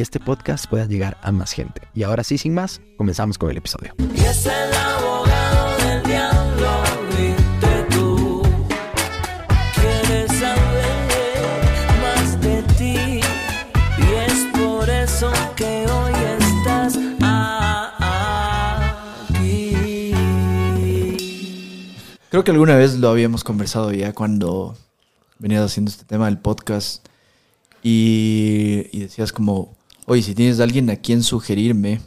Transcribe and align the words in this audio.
este 0.00 0.20
podcast 0.20 0.66
pueda 0.66 0.86
llegar 0.86 1.16
a 1.22 1.32
más 1.32 1.52
gente. 1.52 1.82
Y 1.94 2.02
ahora 2.02 2.24
sí, 2.24 2.38
sin 2.38 2.54
más, 2.54 2.80
comenzamos 2.96 3.38
con 3.38 3.50
el 3.50 3.56
episodio. 3.56 3.94
Y 4.14 4.20
es 4.20 4.46
el 4.46 4.72
abogado 4.74 5.76
del 5.78 6.02
diablo, 6.04 6.82
viste 7.10 7.86
tú. 7.90 8.42
Quieres 9.74 10.30
saber 10.38 11.20
más 12.02 12.40
de 12.40 12.62
ti. 12.78 13.20
Y 13.98 14.14
es 14.26 14.46
por 14.58 14.88
eso 14.88 15.30
que 15.56 15.86
hoy 15.86 16.12
estás 16.38 16.96
aquí. 19.28 20.14
Creo 22.30 22.44
que 22.44 22.50
alguna 22.50 22.76
vez 22.76 22.98
lo 22.98 23.08
habíamos 23.10 23.44
conversado 23.44 23.92
ya 23.92 24.12
cuando 24.12 24.76
venías 25.38 25.64
haciendo 25.64 25.90
este 25.90 26.04
tema 26.04 26.26
del 26.26 26.38
podcast 26.38 27.06
y, 27.82 28.86
y 28.92 29.00
decías 29.00 29.32
como, 29.32 29.74
oye, 30.06 30.22
si 30.22 30.34
tienes 30.34 30.60
alguien 30.60 30.90
a 30.90 30.96
quien 30.96 31.22
sugerirme, 31.22 32.00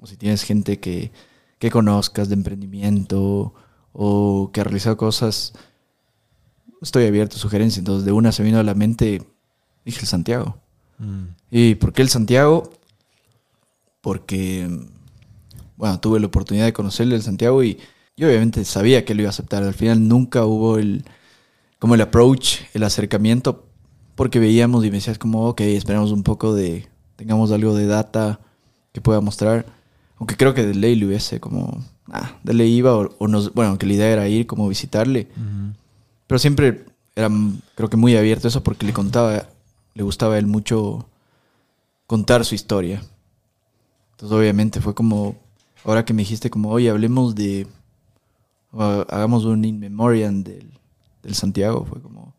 o 0.00 0.06
si 0.06 0.16
tienes 0.16 0.42
gente 0.42 0.80
que, 0.80 1.12
que 1.58 1.70
conozcas 1.70 2.28
de 2.28 2.34
emprendimiento 2.34 3.54
o 3.92 4.50
que 4.52 4.60
ha 4.60 4.64
realizado 4.64 4.96
cosas, 4.96 5.52
estoy 6.80 7.06
abierto 7.06 7.36
a 7.36 7.38
sugerencias. 7.38 7.78
Entonces 7.78 8.04
de 8.04 8.12
una 8.12 8.32
se 8.32 8.42
vino 8.42 8.58
a 8.58 8.64
la 8.64 8.74
mente, 8.74 9.22
dije 9.84 10.00
el 10.00 10.06
Santiago. 10.06 10.58
¿Y 11.50 11.74
por 11.76 11.92
qué 11.92 12.02
el 12.02 12.08
Santiago? 12.08 12.70
Porque, 14.00 14.68
bueno, 15.76 16.00
tuve 16.00 16.20
la 16.20 16.26
oportunidad 16.26 16.64
de 16.64 16.72
conocerle 16.72 17.16
el 17.16 17.22
Santiago 17.22 17.62
y 17.62 17.78
yo 18.16 18.28
obviamente 18.28 18.64
sabía 18.64 19.04
que 19.04 19.14
lo 19.14 19.22
iba 19.22 19.28
a 19.28 19.30
aceptar. 19.30 19.62
Al 19.62 19.74
final 19.74 20.06
nunca 20.06 20.44
hubo 20.44 20.78
el, 20.78 21.04
como 21.78 21.94
el 21.94 22.00
approach, 22.00 22.60
el 22.74 22.84
acercamiento, 22.84 23.66
porque 24.14 24.38
veíamos 24.38 24.84
y 24.84 24.90
me 24.90 24.96
decías 24.96 25.18
como, 25.18 25.48
ok, 25.48 25.60
esperamos 25.62 26.12
un 26.12 26.22
poco 26.22 26.54
de, 26.54 26.88
tengamos 27.22 27.52
algo 27.52 27.74
de 27.74 27.86
data 27.86 28.40
que 28.92 29.00
pueda 29.00 29.20
mostrar. 29.20 29.64
Aunque 30.18 30.36
creo 30.36 30.54
que 30.54 30.66
de 30.66 30.74
ley 30.74 30.96
le 30.96 31.06
hubiese 31.06 31.40
como, 31.40 31.82
ah, 32.10 32.32
de 32.42 32.54
ley 32.54 32.74
iba 32.74 32.96
o, 32.96 33.14
o 33.18 33.28
nos, 33.28 33.54
bueno, 33.54 33.78
que 33.78 33.86
la 33.86 33.92
idea 33.92 34.08
era 34.08 34.28
ir 34.28 34.46
como 34.46 34.68
visitarle. 34.68 35.28
Pero 36.26 36.38
siempre 36.38 36.84
era, 37.14 37.28
creo 37.74 37.88
que 37.88 37.96
muy 37.96 38.16
abierto 38.16 38.48
eso 38.48 38.62
porque 38.62 38.86
le 38.86 38.92
contaba, 38.92 39.46
le 39.94 40.02
gustaba 40.02 40.34
a 40.34 40.38
él 40.38 40.46
mucho 40.46 41.06
contar 42.06 42.44
su 42.44 42.54
historia. 42.54 43.02
Entonces 44.12 44.36
obviamente 44.36 44.80
fue 44.80 44.94
como, 44.94 45.36
ahora 45.84 46.04
que 46.04 46.12
me 46.12 46.22
dijiste 46.22 46.50
como, 46.50 46.70
oye, 46.70 46.90
hablemos 46.90 47.34
de, 47.34 47.66
o 48.72 48.82
hagamos 49.08 49.44
un 49.44 49.64
in 49.64 49.78
memoriam 49.78 50.42
del, 50.42 50.70
del 51.22 51.34
Santiago, 51.34 51.84
fue 51.84 52.00
como, 52.00 52.34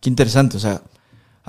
qué 0.00 0.08
interesante, 0.08 0.56
o 0.56 0.60
sea, 0.60 0.82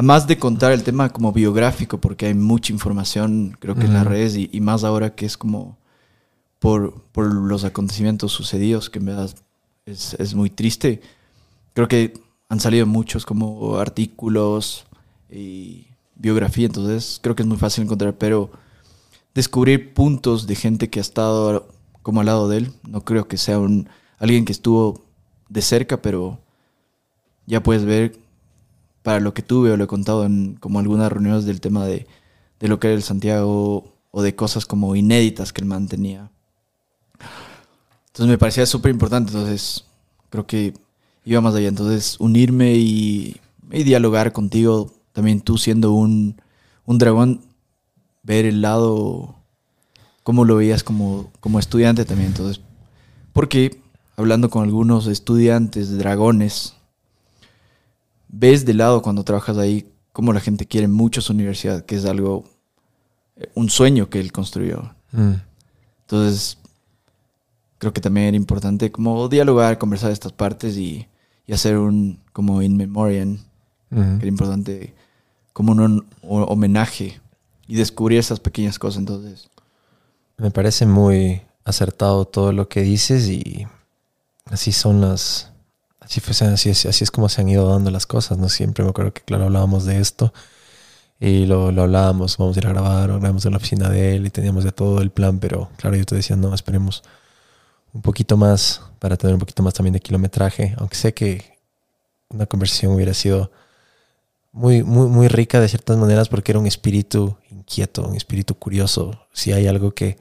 además 0.02 0.26
de 0.26 0.40
contar 0.40 0.72
el 0.72 0.82
tema 0.82 1.10
como 1.10 1.32
biográfico, 1.32 2.00
porque 2.00 2.26
hay 2.26 2.34
mucha 2.34 2.74
información, 2.74 3.56
creo 3.60 3.76
que 3.76 3.86
en 3.86 3.94
las 3.94 4.08
redes, 4.08 4.36
y, 4.36 4.50
y 4.52 4.60
más 4.60 4.84
ahora 4.84 5.14
que 5.14 5.28
es 5.28 5.38
como 5.38 5.78
por, 6.58 7.04
por 7.12 7.32
los 7.32 7.66
acontecimientos 7.66 8.32
sucedidos, 8.32 8.90
que 8.90 8.98
en 8.98 9.06
verdad 9.06 9.30
es, 9.86 10.16
es 10.16 10.34
muy 10.34 10.50
triste, 10.50 11.02
creo 11.76 11.88
que 11.88 12.16
han 12.50 12.60
salido 12.60 12.88
muchos 12.88 13.28
como 13.28 13.78
artículos 13.78 14.88
y 15.30 15.86
biografía, 16.16 16.66
entonces 16.66 17.20
creo 17.22 17.36
que 17.36 17.44
es 17.44 17.48
muy 17.48 17.58
fácil 17.58 17.84
encontrar, 17.84 18.16
pero 18.18 18.50
descubrir 19.36 19.94
puntos 19.94 20.48
de 20.48 20.56
gente 20.56 20.90
que 20.90 20.98
ha 20.98 21.04
estado 21.04 21.68
como 22.02 22.22
al 22.22 22.26
lado 22.26 22.50
de 22.50 22.58
él, 22.58 22.74
no 22.90 23.02
creo 23.02 23.28
que 23.28 23.38
sea 23.38 23.60
un 23.60 23.88
alguien 24.18 24.46
que 24.46 24.52
estuvo 24.52 25.06
de 25.48 25.62
cerca, 25.62 26.02
pero 26.02 26.40
ya 27.46 27.62
puedes 27.62 27.86
ver 27.86 28.21
para 29.04 29.20
lo 29.20 29.34
que 29.34 29.42
tuve 29.42 29.72
o 29.72 29.78
lo 29.78 29.84
he 29.84 29.88
contado 29.88 30.26
en 30.26 30.56
como 30.56 30.80
algunas 30.80 31.12
reuniones 31.12 31.46
del 31.46 31.62
tema 31.62 31.86
de, 31.86 32.08
de 32.60 32.68
lo 32.68 32.80
que 32.80 32.88
era 32.88 32.96
el 32.96 33.04
Santiago 33.04 33.94
o 34.12 34.22
de 34.22 34.36
cosas 34.36 34.66
como 34.66 34.96
inéditas 34.96 35.54
que 35.54 35.62
él 35.62 35.68
mantenía. 35.68 36.30
Entonces 38.08 38.28
me 38.28 38.38
parecía 38.38 38.66
súper 38.66 38.92
importante, 38.92 39.32
entonces 39.32 39.86
creo 40.30 40.46
que 40.46 40.74
iba 41.24 41.42
más 41.42 41.56
allá. 41.56 41.70
Entonces 41.70 42.18
unirme 42.20 42.76
y, 42.76 43.38
y 43.72 43.84
dialogar 43.84 44.34
contigo, 44.34 44.92
también 45.14 45.42
tú 45.42 45.58
siendo 45.58 45.94
un, 45.94 46.42
un 46.86 46.98
dragón, 46.98 47.42
ver 48.24 48.46
el 48.46 48.62
lado, 48.62 49.36
cómo 50.24 50.46
lo 50.46 50.58
veías 50.58 50.84
como, 50.84 51.32
como 51.40 51.58
estudiante 51.58 52.06
también. 52.06 52.32
Entonces, 52.32 52.62
porque 53.34 53.82
hablando 54.18 54.50
con 54.50 54.64
algunos 54.64 55.08
estudiantes 55.08 55.98
dragones, 55.98 56.76
ves 58.32 58.66
de 58.66 58.74
lado 58.74 59.02
cuando 59.02 59.24
trabajas 59.24 59.58
ahí 59.58 59.86
cómo 60.14 60.34
la 60.34 60.40
gente 60.40 60.66
quiere 60.66 60.88
mucho 60.88 61.22
su 61.22 61.34
universidad, 61.34 61.86
que 61.86 61.96
es 61.96 62.06
algo, 62.06 62.46
eh, 63.36 63.50
un 63.56 63.70
sueño 63.70 64.10
que 64.10 64.20
él 64.20 64.32
construyó. 64.32 64.94
Mm. 65.12 65.34
Entonces, 66.02 66.58
creo 67.78 67.94
que 67.94 68.02
también 68.02 68.28
era 68.28 68.38
importante 68.38 68.92
como 68.92 69.28
dialogar, 69.30 69.78
conversar 69.78 70.12
estas 70.12 70.32
partes 70.34 70.78
y, 70.78 71.08
y 71.48 71.54
hacer 71.54 71.78
un 71.78 72.20
como 72.34 72.62
in 72.62 72.78
memoriam, 72.78 73.38
Ujú. 73.92 74.02
que 74.02 74.16
era 74.18 74.28
importante, 74.28 74.94
como 75.54 75.74
un 75.74 76.06
homenaje 76.22 77.20
y 77.68 77.76
descubrir 77.76 78.20
esas 78.20 78.40
pequeñas 78.40 78.80
cosas. 78.80 79.00
Entonces, 79.00 79.50
Me 80.38 80.50
parece 80.52 80.86
muy 80.86 81.42
acertado 81.66 82.26
todo 82.26 82.52
lo 82.52 82.68
que 82.68 82.82
dices 82.82 83.28
y 83.28 83.68
así 84.46 84.72
son 84.72 85.02
las... 85.02 85.51
Así, 86.02 86.20
fue, 86.20 86.32
así, 86.48 86.70
es, 86.70 86.86
así 86.86 87.04
es 87.04 87.12
como 87.12 87.30
se 87.30 87.42
han 87.42 87.50
ido 87.50 87.70
dando 87.70 87.92
las 87.92 88.06
cosas, 88.06 88.38
¿no? 88.38 88.50
Siempre 88.50 88.84
me 88.84 88.90
acuerdo 88.90 89.14
que, 89.14 89.22
claro, 89.22 89.46
hablábamos 89.46 89.86
de 89.86 90.00
esto 90.00 90.34
y 91.20 91.46
lo, 91.46 91.72
lo 91.72 91.84
hablábamos, 91.84 92.38
vamos 92.38 92.58
a 92.58 92.60
ir 92.60 92.68
a 92.68 92.70
grabar, 92.72 93.12
o 93.12 93.20
grabamos 93.20 93.46
en 93.46 93.52
la 93.52 93.58
oficina 93.58 93.90
de 93.90 94.16
él 94.16 94.26
y 94.26 94.32
teníamos 94.32 94.64
ya 94.64 94.72
todo 94.72 95.02
el 95.02 95.12
plan, 95.12 95.40
pero 95.40 95.70
claro, 95.78 95.96
yo 95.96 96.06
te 96.06 96.16
decía, 96.16 96.36
no, 96.36 96.54
esperemos 96.54 97.04
un 97.94 98.02
poquito 98.02 98.38
más 98.38 98.82
para 99.00 99.18
tener 99.18 99.36
un 99.36 99.40
poquito 99.40 99.64
más 99.64 99.74
también 99.76 99.94
de 99.94 100.00
kilometraje, 100.00 100.76
aunque 100.78 100.96
sé 100.96 101.14
que 101.14 101.60
una 102.30 102.46
conversación 102.48 102.94
hubiera 102.94 103.14
sido 103.14 103.52
muy, 104.52 104.84
muy, 104.84 105.08
muy 105.08 105.28
rica 105.28 105.60
de 105.60 105.70
ciertas 105.70 105.98
maneras 105.98 106.30
porque 106.30 106.52
era 106.52 106.60
un 106.60 106.68
espíritu 106.68 107.38
inquieto, 107.50 108.08
un 108.08 108.16
espíritu 108.16 108.56
curioso. 108.56 109.28
Si 109.34 109.52
hay 109.52 109.68
algo 109.68 109.94
que 109.94 110.18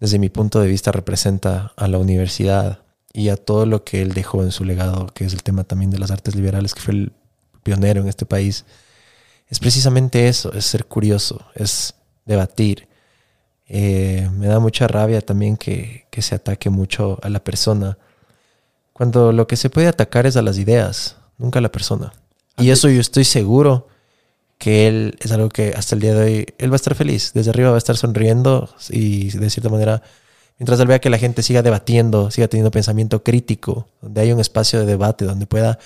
desde 0.00 0.18
mi 0.18 0.28
punto 0.28 0.60
de 0.60 0.68
vista 0.68 0.92
representa 0.92 1.72
a 1.76 1.88
la 1.88 1.98
universidad 1.98 2.80
y 3.16 3.30
a 3.30 3.36
todo 3.36 3.64
lo 3.64 3.82
que 3.82 4.02
él 4.02 4.12
dejó 4.12 4.42
en 4.42 4.52
su 4.52 4.62
legado, 4.62 5.06
que 5.06 5.24
es 5.24 5.32
el 5.32 5.42
tema 5.42 5.64
también 5.64 5.90
de 5.90 5.98
las 5.98 6.10
artes 6.10 6.34
liberales, 6.34 6.74
que 6.74 6.82
fue 6.82 6.92
el 6.92 7.12
pionero 7.62 8.02
en 8.02 8.08
este 8.08 8.26
país, 8.26 8.66
es 9.48 9.58
precisamente 9.58 10.28
eso, 10.28 10.52
es 10.52 10.66
ser 10.66 10.84
curioso, 10.84 11.40
es 11.54 11.94
debatir. 12.26 12.88
Eh, 13.68 14.28
me 14.34 14.48
da 14.48 14.60
mucha 14.60 14.86
rabia 14.86 15.22
también 15.22 15.56
que, 15.56 16.06
que 16.10 16.20
se 16.20 16.34
ataque 16.34 16.68
mucho 16.68 17.18
a 17.22 17.30
la 17.30 17.42
persona, 17.42 17.96
cuando 18.92 19.32
lo 19.32 19.46
que 19.46 19.56
se 19.56 19.70
puede 19.70 19.88
atacar 19.88 20.26
es 20.26 20.36
a 20.36 20.42
las 20.42 20.58
ideas, 20.58 21.16
nunca 21.38 21.60
a 21.60 21.62
la 21.62 21.72
persona. 21.72 22.12
Y 22.58 22.68
eso 22.68 22.90
yo 22.90 23.00
estoy 23.00 23.24
seguro 23.24 23.88
que 24.58 24.88
él 24.88 25.16
es 25.20 25.32
algo 25.32 25.48
que 25.48 25.72
hasta 25.74 25.94
el 25.94 26.02
día 26.02 26.14
de 26.14 26.22
hoy 26.22 26.46
él 26.58 26.70
va 26.70 26.74
a 26.74 26.76
estar 26.76 26.94
feliz. 26.94 27.32
Desde 27.32 27.48
arriba 27.48 27.70
va 27.70 27.76
a 27.76 27.78
estar 27.78 27.96
sonriendo 27.96 28.68
y 28.90 29.30
de 29.30 29.48
cierta 29.48 29.70
manera, 29.70 30.02
mientras 30.58 30.78
él 30.80 30.86
vea 30.88 30.98
que 31.00 31.10
la 31.10 31.18
gente 31.18 31.42
siga 31.42 31.62
debatiendo, 31.62 32.30
siga 32.30 32.48
teniendo 32.48 32.70
pensamiento 32.70 33.22
crítico, 33.22 33.88
donde 34.00 34.20
hay 34.22 34.32
un 34.32 34.40
espacio 34.40 34.80
de 34.80 34.86
debate, 34.86 35.24
donde 35.24 35.46
pueda 35.46 35.78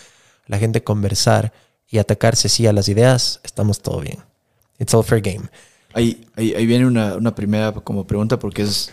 la 0.47 0.59
gente 0.59 0.83
conversar 0.83 1.53
y 1.89 1.99
atacarse 1.99 2.49
sí 2.49 2.67
a 2.67 2.73
las 2.73 2.89
ideas, 2.89 3.41
estamos 3.45 3.81
todo 3.81 4.01
bien. 4.01 4.19
It's 4.79 4.95
all 4.95 5.05
fair 5.05 5.21
game. 5.21 5.49
ahí, 5.93 6.25
ahí, 6.37 6.55
ahí 6.55 6.67
viene 6.67 6.87
una, 6.87 7.15
una 7.17 7.35
primera 7.35 7.73
como 7.73 8.07
pregunta 8.07 8.39
porque 8.39 8.63
es, 8.63 8.91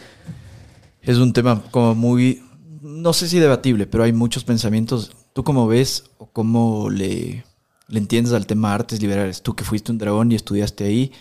es 1.01 1.17
un 1.17 1.31
tema 1.33 1.61
como 1.71 1.95
muy, 1.95 2.43
no 2.81 3.13
sé 3.13 3.27
si 3.29 3.39
debatible, 3.39 3.87
pero 3.87 4.03
hay 4.03 4.13
muchos 4.13 4.43
pensamientos. 4.43 5.11
¿Tú 5.33 5.43
cómo 5.43 5.67
ves 5.67 6.05
o 6.17 6.25
cómo 6.25 6.89
le, 6.89 7.43
le 7.87 7.99
entiendes 7.99 8.33
al 8.33 8.47
tema 8.47 8.73
artes 8.73 9.01
liberales? 9.01 9.41
Tú 9.43 9.55
que 9.55 9.63
fuiste 9.63 9.91
un 9.91 9.99
dragón 9.99 10.31
y 10.31 10.35
estudiaste 10.35 10.83
ahí, 10.85 11.11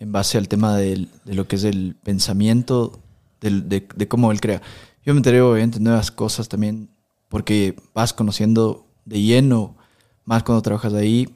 en 0.00 0.12
base 0.12 0.38
al 0.38 0.48
tema 0.48 0.76
del- 0.76 1.10
de 1.24 1.34
lo 1.34 1.46
que 1.46 1.56
es 1.56 1.64
el 1.64 1.94
pensamiento, 2.02 2.98
de, 3.40 3.86
de 3.94 4.08
cómo 4.08 4.32
él 4.32 4.40
crea. 4.40 4.62
Yo 5.04 5.14
me 5.14 5.18
enteré 5.18 5.40
obviamente 5.40 5.80
nuevas 5.80 6.10
cosas 6.10 6.48
también, 6.48 6.90
porque 7.28 7.76
vas 7.94 8.12
conociendo 8.12 8.86
de 9.04 9.22
lleno, 9.22 9.76
más 10.24 10.42
cuando 10.42 10.62
trabajas 10.62 10.92
ahí, 10.94 11.28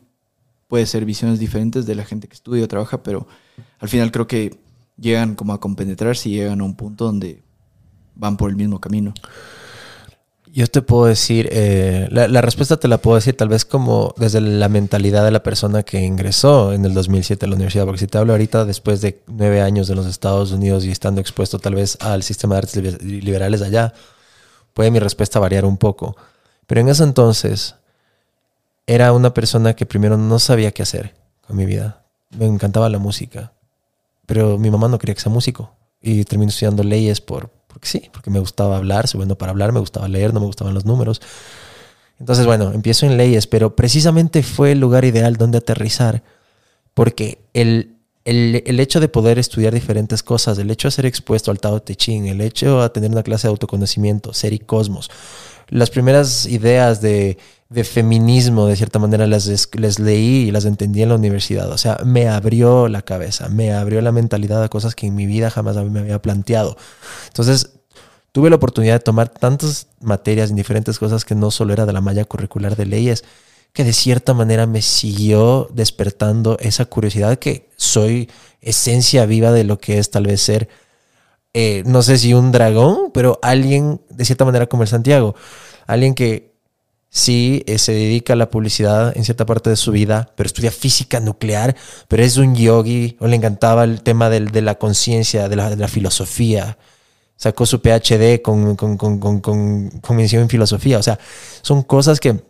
puede 0.69 0.87
ser 0.87 1.05
visiones 1.05 1.39
diferentes 1.39 1.87
de 1.87 1.95
la 1.95 2.05
gente 2.05 2.29
que 2.29 2.35
estudia 2.35 2.65
o 2.65 2.69
trabaja, 2.69 3.03
pero 3.03 3.27
al 3.79 3.89
final 3.89 4.11
creo 4.11 4.27
que 4.27 4.59
llegan 4.97 5.35
como 5.35 5.53
a 5.53 5.61
compenetrarse 5.61 6.29
y 6.29 6.33
llegan 6.33 6.61
a 6.61 6.65
un 6.65 6.77
punto 6.77 7.07
donde 7.07 7.43
van 8.15 8.37
por 8.37 8.51
el 8.51 8.57
mismo 8.57 8.81
camino. 8.81 9.15
Yo 10.55 10.67
te 10.67 10.83
puedo 10.83 11.07
decir, 11.07 11.49
eh, 11.51 12.09
la, 12.11 12.43
respuesta 12.43 12.77
te 12.77 12.87
la 12.87 12.99
puedo 12.99 13.15
decir 13.15 13.35
tal 13.35 13.49
vez 13.49 13.65
como 13.65 14.13
desde 14.19 14.43
la 14.43 14.69
mentalidad 14.69 15.25
de 15.25 15.31
la 15.31 15.43
persona 15.43 15.83
que 15.83 16.03
ingresó 16.03 16.75
en 16.75 16.85
el 16.85 16.93
2007 16.93 17.47
a 17.47 17.49
la 17.49 17.55
universidad, 17.55 17.87
porque 17.87 18.01
si 18.01 18.07
te 18.07 18.19
hablo 18.19 18.35
ahorita 18.35 18.67
después 18.67 19.01
de 19.01 19.23
nueve 19.29 19.63
años 19.63 19.89
de 19.89 19.95
los 19.95 20.05
Estados 20.05 20.53
Unidos 20.53 20.85
y 20.85 20.91
estando 20.91 21.23
expuesto 21.23 21.59
tal 21.59 21.77
vez 21.77 21.97
al 22.01 22.23
sistema 22.23 22.57
de 22.57 22.59
artes 22.59 22.77
liber- 22.77 23.01
liberales 23.01 23.63
allá, 23.63 23.95
puede 24.75 24.91
mi 24.91 24.99
respuesta 24.99 25.41
variar 25.41 25.65
un 25.65 25.79
poco. 25.79 26.17
Pero 26.67 26.83
en 26.83 26.91
ese 26.91 27.05
entonces 27.05 27.77
era 28.87 29.15
una 29.15 29.33
persona 29.33 29.75
que 29.75 29.87
primero 29.87 30.19
no 30.19 30.39
sabía 30.39 30.71
qué 30.73 30.83
hacer 30.83 31.15
con 31.47 31.57
mi 31.57 31.65
vida. 31.65 32.05
Me 32.37 32.45
encantaba 32.45 32.91
la 32.91 32.99
música, 32.99 33.53
pero 34.27 34.59
mi 34.59 34.71
mamá 34.71 34.89
no 34.89 34.99
quería 34.99 35.15
que 35.15 35.21
sea 35.23 35.33
músico 35.33 35.75
y 36.03 36.25
terminé 36.25 36.51
estudiando 36.51 36.83
leyes 36.83 37.23
por, 37.23 37.49
porque 37.73 37.89
sí, 37.89 38.11
porque 38.13 38.31
me 38.31 38.39
gustaba 38.39 38.77
hablar, 38.77 39.09
soy 39.09 39.19
bueno 39.19 39.37
para 39.37 39.51
hablar, 39.51 39.73
me 39.73 39.81
gustaba 39.81 40.09
leer, 40.09 40.35
no 40.35 40.41
me 40.41 40.47
gustaban 40.47 40.75
los 40.75 40.85
números. 40.85 41.21
Entonces, 42.19 42.47
bueno, 42.47 42.73
empiezo 42.73 43.07
en 43.07 43.17
leyes, 43.17 43.47
pero 43.47 43.75
precisamente 43.75 44.43
fue 44.43 44.73
el 44.73 44.81
lugar 44.81 45.05
ideal 45.05 45.37
donde 45.37 45.59
aterrizar, 45.59 46.23
porque 46.95 47.39
el, 47.55 47.97
el, 48.25 48.63
el 48.67 48.79
hecho 48.79 49.01
de 49.01 49.09
poder 49.09 49.39
estudiar 49.39 49.75
diferentes 49.75 50.23
cosas, 50.23 50.59
el 50.59 50.71
hecho 50.71 50.89
de 50.89 50.93
ser 50.93 51.07
expuesto 51.07 51.51
al 51.51 51.59
Tao 51.59 51.81
Te 51.81 51.97
Ching, 51.97 52.27
el 52.27 52.41
hecho 52.41 52.83
de 52.83 52.91
tener 52.91 53.11
una 53.11 53.23
clase 53.23 53.49
de 53.49 53.51
autoconocimiento, 53.51 54.33
ser 54.35 54.53
y 54.53 54.59
cosmos, 54.61 55.11
las 55.73 55.91
primeras 55.91 56.47
ideas 56.47 57.01
de, 57.01 57.39
de 57.71 57.85
feminismo, 57.85 58.67
de 58.67 58.77
cierta 58.77 58.99
manera, 58.99 59.27
las 59.27 59.47
es- 59.47 59.69
les 59.75 59.99
leí 59.99 60.49
y 60.49 60.51
las 60.51 60.65
entendí 60.67 61.03
en 61.03 61.09
la 61.09 61.15
universidad. 61.17 61.71
O 61.71 61.79
sea, 61.79 61.99
me 62.05 62.29
abrió 62.29 62.89
la 62.89 63.03
cabeza, 63.03 63.49
me 63.49 63.73
abrió 63.73 64.01
la 64.03 64.13
mentalidad 64.13 64.63
a 64.63 64.69
cosas 64.69 64.95
que 64.95 65.07
en 65.07 65.15
mi 65.15 65.27
vida 65.27 65.51
jamás 65.51 65.77
me 65.77 66.01
había 66.01 66.21
planteado. 66.21 66.77
Entonces, 67.29 67.71
tuve 68.33 68.51
la 68.51 68.57
oportunidad 68.57 68.95
de 68.95 69.01
tomar 69.01 69.29
tantas 69.29 69.87
materias 70.01 70.51
en 70.51 70.57
diferentes 70.57 70.99
cosas 70.99 71.25
que 71.25 71.35
no 71.35 71.51
solo 71.51 71.73
era 71.73 71.87
de 71.87 71.93
la 71.93 72.01
malla 72.01 72.25
curricular 72.25 72.77
de 72.77 72.87
leyes, 72.87 73.25
que 73.73 73.85
de 73.85 73.95
cierta 73.95 74.35
manera 74.35 74.67
me 74.67 74.83
siguió 74.83 75.69
despertando 75.73 76.59
esa 76.61 76.85
curiosidad 76.85 77.39
que 77.39 77.71
soy 77.77 78.29
esencia 78.61 79.25
viva 79.27 79.51
de 79.51 79.65
lo 79.65 79.79
que 79.79 79.99
es 79.99 80.11
tal 80.11 80.27
vez 80.27 80.43
ser, 80.43 80.69
eh, 81.55 81.83
no 81.87 82.03
sé 82.03 82.19
si 82.19 82.35
un 82.35 82.53
dragón, 82.53 83.11
pero 83.13 83.39
alguien 83.43 84.01
de 84.11 84.25
cierta 84.25 84.45
manera 84.45 84.67
como 84.67 84.83
el 84.83 84.89
Santiago, 84.89 85.35
alguien 85.87 86.15
que 86.15 86.53
sí 87.11 87.63
eh, 87.67 87.79
se 87.79 87.93
dedica 87.93 88.33
a 88.33 88.37
la 88.37 88.49
publicidad 88.51 89.15
en 89.17 89.25
cierta 89.25 89.45
parte 89.45 89.69
de 89.69 89.77
su 89.77 89.93
vida, 89.93 90.33
pero 90.35 90.47
estudia 90.47 90.71
física 90.71 91.21
nuclear, 91.21 91.77
pero 92.09 92.23
es 92.23 92.39
un 92.39 92.55
yogi, 92.55 93.17
o 93.21 93.27
le 93.27 93.37
encantaba 93.37 93.85
el 93.85 94.03
tema 94.03 94.31
del- 94.31 94.51
de 94.51 94.63
la 94.63 94.77
conciencia, 94.77 95.49
de 95.49 95.57
la, 95.57 95.69
de 95.71 95.77
la 95.77 95.89
filosofía. 95.89 96.79
Sacó 97.37 97.67
su 97.67 97.81
PhD 97.83 98.41
con, 98.41 98.77
con, 98.77 98.97
con, 98.97 99.41
con 99.41 100.17
mención 100.17 100.43
en 100.43 100.49
filosofía. 100.49 100.99
O 100.99 101.03
sea, 101.03 101.19
son 101.61 101.83
cosas 101.83 102.21
que 102.21 102.41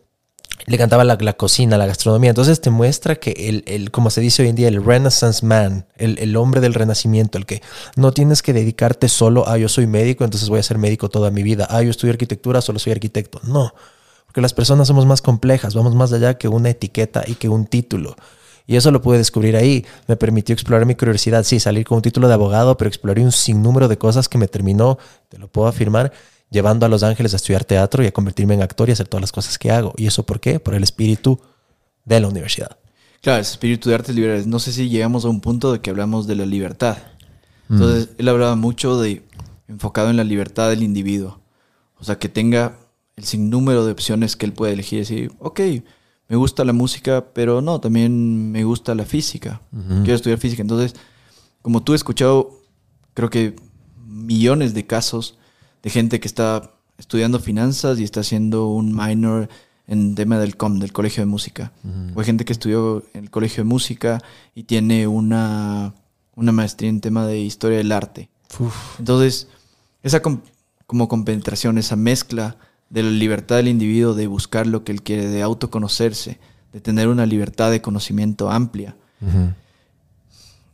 le 0.66 0.76
encantaba 0.76 1.04
la, 1.04 1.16
la 1.20 1.32
cocina, 1.32 1.76
la 1.76 1.86
gastronomía. 1.86 2.30
Entonces 2.30 2.60
te 2.60 2.70
muestra 2.70 3.16
que 3.16 3.32
el, 3.32 3.64
el, 3.66 3.90
como 3.90 4.10
se 4.10 4.20
dice 4.20 4.42
hoy 4.42 4.48
en 4.48 4.56
día, 4.56 4.68
el 4.68 4.84
Renaissance 4.84 5.44
Man, 5.44 5.86
el, 5.96 6.18
el 6.18 6.36
hombre 6.36 6.60
del 6.60 6.74
renacimiento, 6.74 7.38
el 7.38 7.46
que 7.46 7.62
no 7.96 8.12
tienes 8.12 8.42
que 8.42 8.52
dedicarte 8.52 9.08
solo 9.08 9.48
a 9.48 9.58
yo 9.58 9.68
soy 9.68 9.86
médico, 9.86 10.24
entonces 10.24 10.48
voy 10.48 10.60
a 10.60 10.62
ser 10.62 10.78
médico 10.78 11.08
toda 11.08 11.30
mi 11.30 11.42
vida. 11.42 11.66
Ah, 11.70 11.82
yo 11.82 11.90
estudio 11.90 12.12
arquitectura, 12.12 12.60
solo 12.60 12.78
soy 12.78 12.92
arquitecto. 12.92 13.40
No, 13.44 13.74
porque 14.26 14.40
las 14.40 14.54
personas 14.54 14.88
somos 14.88 15.06
más 15.06 15.20
complejas, 15.20 15.74
vamos 15.74 15.94
más 15.94 16.12
allá 16.12 16.34
que 16.38 16.48
una 16.48 16.70
etiqueta 16.70 17.24
y 17.26 17.34
que 17.34 17.48
un 17.48 17.66
título. 17.66 18.16
Y 18.66 18.76
eso 18.76 18.90
lo 18.92 19.02
pude 19.02 19.18
descubrir 19.18 19.56
ahí. 19.56 19.84
Me 20.06 20.16
permitió 20.16 20.52
explorar 20.52 20.86
mi 20.86 20.94
curiosidad. 20.94 21.42
Sí, 21.42 21.58
salir 21.58 21.84
con 21.84 21.96
un 21.96 22.02
título 22.02 22.28
de 22.28 22.34
abogado, 22.34 22.76
pero 22.76 22.88
exploré 22.88 23.20
un 23.20 23.32
sinnúmero 23.32 23.88
de 23.88 23.98
cosas 23.98 24.28
que 24.28 24.38
me 24.38 24.46
terminó, 24.46 24.98
te 25.28 25.36
lo 25.38 25.48
puedo 25.48 25.66
afirmar, 25.66 26.12
llevando 26.52 26.84
a 26.84 26.88
Los 26.88 27.02
Ángeles 27.02 27.32
a 27.32 27.37
estudiar 27.37 27.64
teatro 27.64 28.04
y 28.04 28.06
a 28.06 28.12
convertirme 28.12 28.54
en 28.54 28.62
actor 28.62 28.88
y 28.88 28.93
hacer 28.93 29.08
todas 29.08 29.22
las 29.22 29.32
cosas 29.32 29.58
que 29.58 29.70
hago. 29.70 29.94
¿Y 29.96 30.06
eso 30.06 30.25
por 30.25 30.38
qué? 30.38 30.60
Por 30.60 30.75
el 30.75 30.82
espíritu 30.82 31.40
de 32.04 32.20
la 32.20 32.28
universidad. 32.28 32.76
Claro, 33.22 33.40
ese 33.40 33.52
espíritu 33.52 33.88
de 33.88 33.94
artes 33.94 34.14
liberales. 34.14 34.46
No 34.46 34.58
sé 34.58 34.72
si 34.72 34.88
llegamos 34.88 35.25
a 35.25 35.28
un 35.28 35.40
punto 35.40 35.72
de 35.72 35.81
que 35.81 35.90
hablamos 35.90 36.26
de 36.26 36.37
la 36.37 36.44
libertad. 36.44 36.99
Entonces, 37.70 38.10
él 38.19 38.28
hablaba 38.28 38.54
mucho 38.54 39.00
de 39.00 39.22
enfocado 39.66 40.10
en 40.10 40.19
la 40.19 40.25
libertad 40.25 40.69
del 40.69 40.82
individuo. 40.82 41.40
O 41.99 42.04
sea, 42.04 42.19
que 42.19 42.28
tenga 42.28 42.76
el 43.16 43.25
sinnúmero 43.25 43.87
de 43.87 43.93
opciones 43.93 44.37
que 44.37 44.44
él 44.44 44.52
puede 44.52 44.75
elegir. 44.75 44.98
Decir, 44.98 45.32
ok, 45.38 45.60
me 46.28 46.37
gusta 46.37 46.66
la 46.66 46.75
música, 46.75 47.28
pero 47.32 47.62
no, 47.62 47.81
también 47.81 48.52
me 48.52 48.64
gusta 48.64 48.94
la 48.94 49.06
física. 49.06 49.62
Quiero 49.70 50.14
estudiar 50.14 50.38
física. 50.38 50.60
Entonces, 50.60 50.94
como 51.62 51.82
tú 51.82 51.94
has 51.94 52.00
escuchado, 52.00 52.60
creo 53.14 53.31
que 53.31 53.56
millones 54.05 54.75
de 54.75 54.87
casos 54.87 55.38
de 55.82 55.90
gente 55.90 56.20
que 56.20 56.29
está 56.29 56.70
estudiando 56.99 57.38
finanzas 57.40 57.99
y 57.99 58.05
está 58.05 58.20
haciendo 58.20 58.69
un 58.69 58.94
minor 58.94 59.49
en 59.88 60.14
tema 60.14 60.38
del 60.38 60.56
COM, 60.56 60.79
del 60.79 60.93
colegio 60.93 61.23
de 61.23 61.26
música. 61.26 61.73
O 62.14 62.20
hay 62.20 62.26
gente 62.26 62.44
que 62.44 62.52
estudió 62.52 63.05
en 63.14 63.25
el 63.25 63.31
colegio 63.31 63.64
de 63.64 63.69
música 63.69 64.23
y 64.55 64.62
tiene 64.64 65.06
una, 65.06 65.94
una 66.37 66.52
maestría 66.52 66.88
en 66.90 67.00
tema 67.00 67.26
de 67.26 67.40
historia 67.40 67.79
del 67.79 67.90
arte. 67.93 68.29
Entonces, 68.99 69.49
esa 70.02 70.20
com- 70.23 70.40
como 70.87 71.08
compenetración, 71.08 71.79
esa 71.79 71.96
mezcla 71.96 72.56
de 72.90 73.02
la 73.02 73.11
libertad 73.11 73.56
del 73.56 73.69
individuo 73.69 74.14
de 74.14 74.26
buscar 74.26 74.67
lo 74.67 74.84
que 74.84 74.93
él 74.93 75.02
quiere, 75.02 75.26
de 75.26 75.43
autoconocerse, 75.43 76.38
de 76.73 76.81
tener 76.81 77.08
una 77.08 77.26
libertad 77.26 77.70
de 77.70 77.81
conocimiento 77.82 78.50
amplia. 78.50 78.94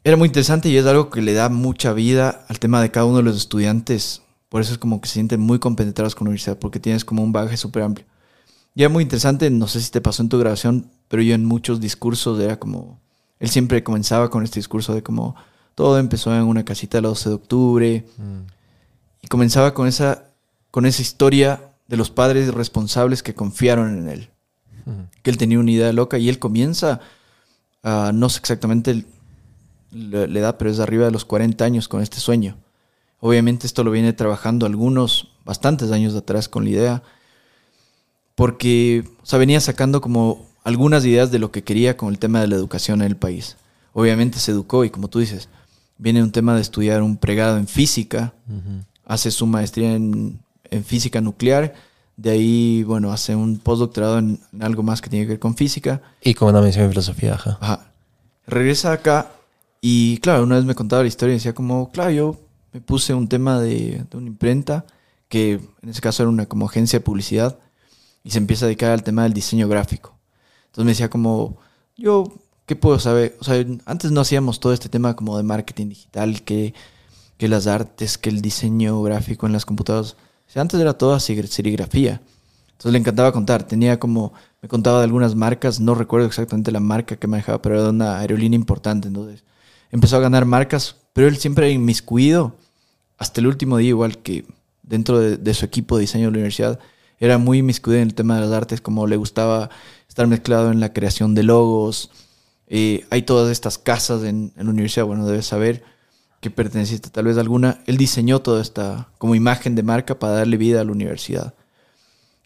Era 0.05 0.17
muy 0.17 0.27
interesante 0.27 0.69
y 0.69 0.77
es 0.77 0.87
algo 0.87 1.11
que 1.11 1.23
le 1.23 1.33
da 1.33 1.49
mucha 1.49 1.93
vida 1.93 2.45
al 2.49 2.59
tema 2.59 2.81
de 2.83 2.91
cada 2.91 3.07
uno 3.07 3.19
de 3.19 3.23
los 3.25 3.37
estudiantes. 3.37 4.23
Por 4.49 4.61
eso 4.62 4.73
es 4.73 4.79
como 4.79 5.00
que 5.00 5.09
se 5.09 5.15
sienten 5.15 5.41
muy 5.41 5.59
compenetrados 5.59 6.15
con 6.15 6.27
la 6.27 6.31
universidad, 6.31 6.59
porque 6.59 6.81
tienes 6.81 7.05
como 7.05 7.23
un 7.23 7.33
bagaje 7.33 7.56
súper 7.56 7.83
amplio. 7.83 8.06
Y 8.75 8.83
era 8.83 8.89
muy 8.89 9.03
interesante, 9.03 9.50
no 9.50 9.67
sé 9.67 9.81
si 9.81 9.91
te 9.91 10.00
pasó 10.00 10.23
en 10.23 10.29
tu 10.29 10.39
grabación, 10.39 10.91
pero 11.09 11.23
yo 11.23 11.35
en 11.35 11.45
muchos 11.45 11.81
discursos 11.81 12.41
era 12.41 12.59
como... 12.59 13.00
Él 13.41 13.49
siempre 13.49 13.85
comenzaba 13.85 14.31
con 14.31 14.43
este 14.45 14.59
discurso 14.59 14.95
de 14.95 15.03
como 15.03 15.37
todo 15.75 15.99
empezó 15.99 16.35
en 16.35 16.43
una 16.43 16.65
casita 16.65 16.99
el 16.99 17.05
12 17.05 17.29
de 17.29 17.35
octubre, 17.35 18.06
y 19.23 19.29
comenzaba 19.29 19.75
con 19.75 19.87
esa, 19.87 20.25
con 20.71 20.87
esa 20.87 21.03
historia 21.03 21.73
de 21.87 21.97
los 21.97 22.11
padres 22.11 22.53
responsables 22.53 23.23
que 23.23 23.35
confiaron 23.35 23.99
en 23.99 24.09
él. 24.09 24.31
Que 25.23 25.31
él 25.31 25.37
tenía 25.37 25.59
una 25.59 25.71
idea 25.71 25.93
loca 25.93 26.19
y 26.19 26.29
él 26.29 26.39
comienza, 26.39 27.00
a, 27.83 28.11
no 28.15 28.29
sé 28.29 28.39
exactamente 28.39 29.05
la 29.93 30.25
edad, 30.25 30.56
pero 30.59 30.71
es 30.71 30.81
arriba 30.81 31.05
de 31.05 31.11
los 31.11 31.25
40 31.25 31.65
años 31.65 31.89
con 31.89 32.00
este 32.03 32.19
sueño. 32.21 32.56
Obviamente 33.21 33.67
esto 33.67 33.85
lo 33.85 33.91
viene 33.91 34.13
trabajando 34.13 34.67
algunos, 34.67 35.29
bastantes 35.45 35.91
años 35.91 36.15
atrás 36.15 36.49
con 36.49 36.65
la 36.65 36.71
idea, 36.71 37.03
porque 38.35 39.05
o 39.23 39.27
sea, 39.27 39.39
venía 39.39 39.61
sacando 39.61 40.01
como 40.01 40.47
algunas 40.63 41.05
ideas 41.05 41.31
de 41.31 41.39
lo 41.39 41.51
que 41.51 41.65
quería 41.65 41.97
con 41.97 42.11
el 42.11 42.19
tema 42.19 42.41
de 42.41 42.47
la 42.47 42.57
educación 42.57 43.01
en 43.01 43.09
el 43.09 43.17
país. 43.17 43.57
Obviamente 43.93 44.39
se 44.39 44.53
educó 44.53 44.85
y 44.85 44.91
como 44.91 45.09
tú 45.09 45.19
dices, 45.19 45.49
viene 45.97 46.23
un 46.23 46.31
tema 46.31 46.55
de 46.55 46.61
estudiar 46.61 47.03
un 47.03 47.17
pregado 47.17 47.57
en 47.57 47.67
física, 47.67 48.35
hace 49.05 49.31
su 49.31 49.47
maestría 49.47 49.95
en, 49.95 50.39
en 50.71 50.85
física 50.85 51.21
nuclear, 51.21 51.75
de 52.17 52.31
ahí, 52.31 52.83
bueno, 52.83 53.13
hace 53.13 53.35
un 53.35 53.59
postdoctorado 53.59 54.19
en, 54.19 54.41
en 54.53 54.63
algo 54.63 54.83
más 54.83 55.01
que 55.01 55.09
tiene 55.09 55.25
que 55.25 55.31
ver 55.31 55.39
con 55.39 55.57
física. 55.57 56.03
Y 56.23 56.35
con 56.35 56.49
una 56.49 56.61
mención 56.61 56.85
en 56.85 56.91
filosofía, 56.91 57.35
ajá. 57.35 57.59
Ajá. 57.61 57.93
Regresa 58.47 58.93
acá 58.93 59.33
y, 59.81 60.19
claro, 60.19 60.43
una 60.43 60.57
vez 60.57 60.65
me 60.65 60.75
contaba 60.75 61.03
la 61.03 61.09
historia 61.09 61.35
y 61.35 61.37
decía 61.39 61.55
como, 61.55 61.91
claro, 61.91 62.11
yo 62.11 62.41
me 62.73 62.81
puse 62.81 63.15
un 63.15 63.29
tema 63.29 63.61
de, 63.61 64.05
de 64.11 64.17
una 64.17 64.29
imprenta, 64.29 64.85
que 65.29 65.61
en 65.83 65.89
ese 65.89 66.01
caso 66.01 66.23
era 66.23 66.31
una 66.31 66.47
como 66.47 66.67
agencia 66.67 66.99
de 66.99 67.05
publicidad, 67.05 67.59
y 68.25 68.31
se 68.31 68.39
empieza 68.39 68.65
a 68.65 68.69
dedicar 68.69 68.91
al 68.91 69.03
tema 69.03 69.23
del 69.23 69.33
diseño 69.33 69.69
gráfico. 69.69 70.17
Entonces 70.67 70.85
me 70.85 70.91
decía 70.93 71.09
como, 71.09 71.59
yo, 71.97 72.33
¿qué 72.67 72.77
puedo 72.77 72.99
saber? 72.99 73.37
O 73.41 73.45
sea, 73.45 73.65
antes 73.87 74.11
no 74.11 74.21
hacíamos 74.21 74.61
todo 74.61 74.73
este 74.73 74.89
tema 74.89 75.17
como 75.17 75.37
de 75.37 75.43
marketing 75.43 75.89
digital, 75.89 76.43
que, 76.43 76.75
que 77.39 77.49
las 77.49 77.67
artes, 77.67 78.19
que 78.19 78.29
el 78.29 78.43
diseño 78.43 79.03
gráfico 79.03 79.47
en 79.47 79.53
las 79.53 79.65
computadoras. 79.65 80.17
O 80.47 80.51
sea, 80.51 80.63
antes 80.63 80.79
era 80.79 80.95
toda 80.95 81.21
ser- 81.21 81.47
serigrafía. 81.47 82.21
Entonces 82.73 82.93
le 82.93 82.99
encantaba 82.99 83.33
contar. 83.33 83.63
Tenía 83.63 83.99
como, 83.99 84.33
me 84.61 84.69
contaba 84.69 84.99
de 84.99 85.05
algunas 85.05 85.35
marcas, 85.35 85.81
no 85.81 85.95
recuerdo 85.95 86.27
exactamente 86.27 86.71
la 86.71 86.81
marca 86.81 87.17
que 87.17 87.27
manejaba, 87.27 87.63
pero 87.63 87.81
era 87.81 87.91
una 87.91 88.19
aerolínea 88.19 88.59
importante. 88.59 89.09
Entonces 89.09 89.43
empezó 89.91 90.17
a 90.17 90.21
ganar 90.21 90.45
marcas, 90.45 90.97
pero 91.12 91.29
él 91.29 91.37
siempre 91.37 91.71
inmiscuido, 91.71 92.57
hasta 93.19 93.41
el 93.41 93.47
último 93.47 93.79
día, 93.79 93.88
igual 93.88 94.19
que 94.19 94.45
dentro 94.83 95.19
de, 95.21 95.55
su 95.55 95.65
equipo 95.65 95.97
de 95.97 96.03
diseño 96.03 96.27
de 96.27 96.31
la 96.31 96.37
universidad, 96.37 96.79
era 97.19 97.37
muy 97.37 97.59
inmiscuido 97.59 98.00
en 98.00 98.09
el 98.09 98.15
tema 98.15 98.37
de 98.37 98.43
las 98.43 98.53
artes, 98.53 98.81
como 98.81 99.07
le 99.07 99.17
gustaba 99.17 99.71
estar 100.09 100.27
mezclado 100.27 100.71
en 100.71 100.81
la 100.81 100.93
creación 100.93 101.35
de 101.35 101.43
logos. 101.43 102.11
Eh, 102.69 103.07
hay 103.11 103.23
todas 103.23 103.50
estas 103.50 103.77
casas 103.77 104.23
en, 104.23 104.53
la 104.57 104.71
universidad, 104.71 105.05
bueno, 105.05 105.27
debes 105.27 105.47
saber 105.47 105.83
que 106.41 106.50
perteneciste 106.50 107.11
tal 107.11 107.25
vez 107.25 107.37
a 107.37 107.41
alguna. 107.41 107.83
Él 107.87 107.97
diseñó 107.97 108.41
toda 108.41 108.62
esta 108.62 109.09
como 109.19 109.35
imagen 109.35 109.75
de 109.75 109.83
marca 109.83 110.19
para 110.19 110.35
darle 110.35 110.57
vida 110.57 110.81
a 110.81 110.85
la 110.85 110.93
universidad. 110.93 111.55